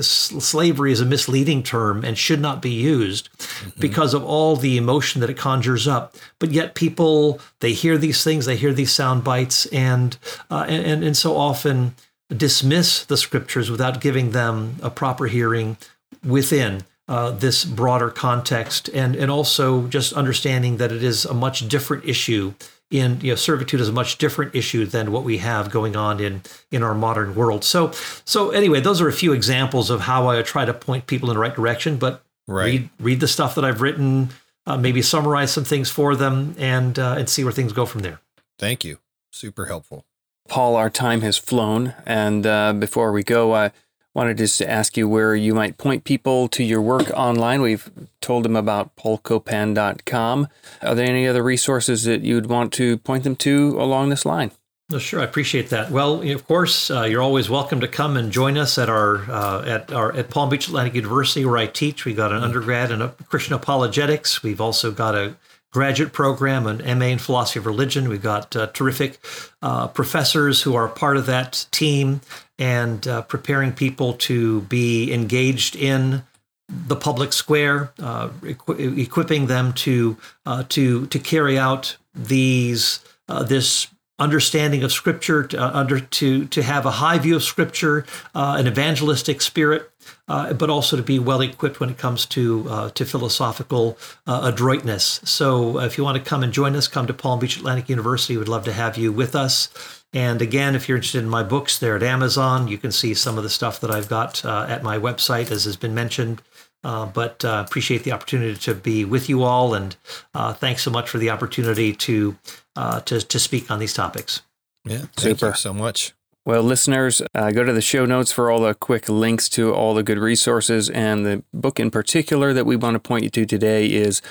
[0.00, 3.80] slavery is a misleading term and should not be used mm-hmm.
[3.80, 6.14] because of all the emotion that it conjures up.
[6.38, 10.16] But yet, people they hear these things, they hear these sound bites, and
[10.50, 11.94] uh, and and so often
[12.34, 15.78] dismiss the scriptures without giving them a proper hearing
[16.22, 21.66] within uh, this broader context, and and also just understanding that it is a much
[21.68, 22.52] different issue
[22.90, 26.20] in you know servitude is a much different issue than what we have going on
[26.20, 27.64] in in our modern world.
[27.64, 27.92] So
[28.24, 31.34] so anyway, those are a few examples of how I try to point people in
[31.34, 31.96] the right direction.
[31.96, 32.64] But right.
[32.64, 34.30] read read the stuff that I've written,
[34.66, 38.00] uh, maybe summarize some things for them, and uh, and see where things go from
[38.00, 38.20] there.
[38.58, 38.98] Thank you,
[39.30, 40.04] super helpful.
[40.48, 43.72] Paul, our time has flown, and uh, before we go, I
[44.18, 47.62] wanted just to ask you where you might point people to your work online.
[47.62, 47.88] We've
[48.20, 50.48] told them about paulcopan.com.
[50.82, 54.50] Are there any other resources that you'd want to point them to along this line?
[54.92, 55.92] Oh, sure, I appreciate that.
[55.92, 59.62] Well, of course, uh, you're always welcome to come and join us at our uh,
[59.64, 62.04] at our at Palm Beach Atlantic University, where I teach.
[62.04, 64.42] We got an undergrad in Christian apologetics.
[64.42, 65.36] We've also got a
[65.70, 68.08] graduate program, an MA in philosophy of religion.
[68.08, 69.20] We've got uh, terrific
[69.62, 72.20] uh, professors who are part of that team
[72.58, 76.22] and uh, preparing people to be engaged in
[76.68, 83.42] the public square, uh, equi- equipping them to uh, to to carry out these uh,
[83.42, 83.88] this
[84.18, 88.04] understanding of Scripture, to, under to to have a high view of Scripture,
[88.34, 89.90] an evangelistic spirit,
[90.28, 94.40] uh, but also to be well equipped when it comes to uh, to philosophical uh,
[94.44, 95.20] adroitness.
[95.24, 98.36] So, if you want to come and join us, come to Palm Beach Atlantic University.
[98.36, 99.68] We'd love to have you with us.
[100.12, 102.68] And again, if you're interested in my books, they're at Amazon.
[102.68, 105.64] You can see some of the stuff that I've got uh, at my website, as
[105.64, 106.42] has been mentioned.
[106.84, 109.96] Uh, but uh, appreciate the opportunity to be with you all, and
[110.32, 112.36] thanks so much for the opportunity to
[112.76, 114.42] to to speak on these topics.
[114.84, 115.48] Yeah, thank Super.
[115.48, 116.14] you so much.
[116.48, 119.92] Well, listeners, uh, go to the show notes for all the quick links to all
[119.92, 120.88] the good resources.
[120.88, 124.22] And the book in particular that we want to point you to today is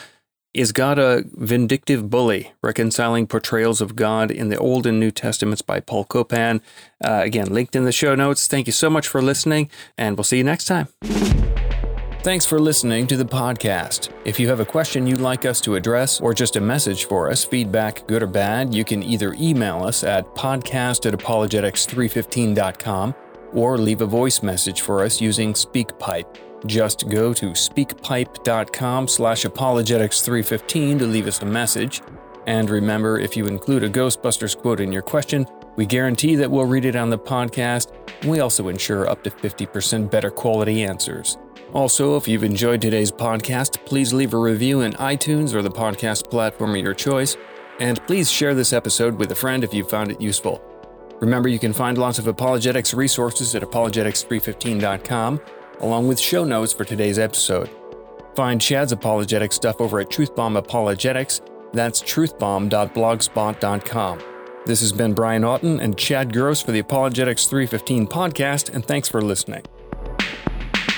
[0.52, 2.54] Is God a Vindictive Bully?
[2.64, 6.60] Reconciling Portrayals of God in the Old and New Testaments by Paul Copan.
[7.06, 8.48] Uh, again, linked in the show notes.
[8.48, 10.88] Thank you so much for listening, and we'll see you next time.
[12.28, 14.10] Thanks for listening to the podcast.
[14.26, 17.32] If you have a question you'd like us to address or just a message for
[17.32, 23.16] us, feedback, good or bad, you can either email us at podcast at apologetics315.com
[23.54, 26.26] or leave a voice message for us using SpeakPipe.
[26.66, 32.02] Just go to speakpipe.com slash apologetics315 to leave us a message.
[32.46, 35.48] And remember, if you include a Ghostbusters quote in your question,
[35.78, 37.94] we guarantee that we'll read it on the podcast,
[38.26, 41.38] we also ensure up to 50% better quality answers.
[41.74, 46.30] Also, if you've enjoyed today's podcast, please leave a review in iTunes or the podcast
[46.30, 47.36] platform of your choice,
[47.80, 50.62] and please share this episode with a friend if you found it useful.
[51.20, 55.42] Remember, you can find lots of apologetics resources at apologetics315.com,
[55.82, 57.70] along with show notes for today's episode.
[58.36, 61.42] Find Chad's apologetic stuff over at Truthbomb Apologetics.
[61.74, 64.20] That's truthbomb.blogspot.com.
[64.66, 69.10] This has been Brian Auten and Chad Gross for the Apologetics 315 podcast, and thanks
[69.10, 69.64] for listening.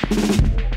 [0.10, 0.69] Thank you.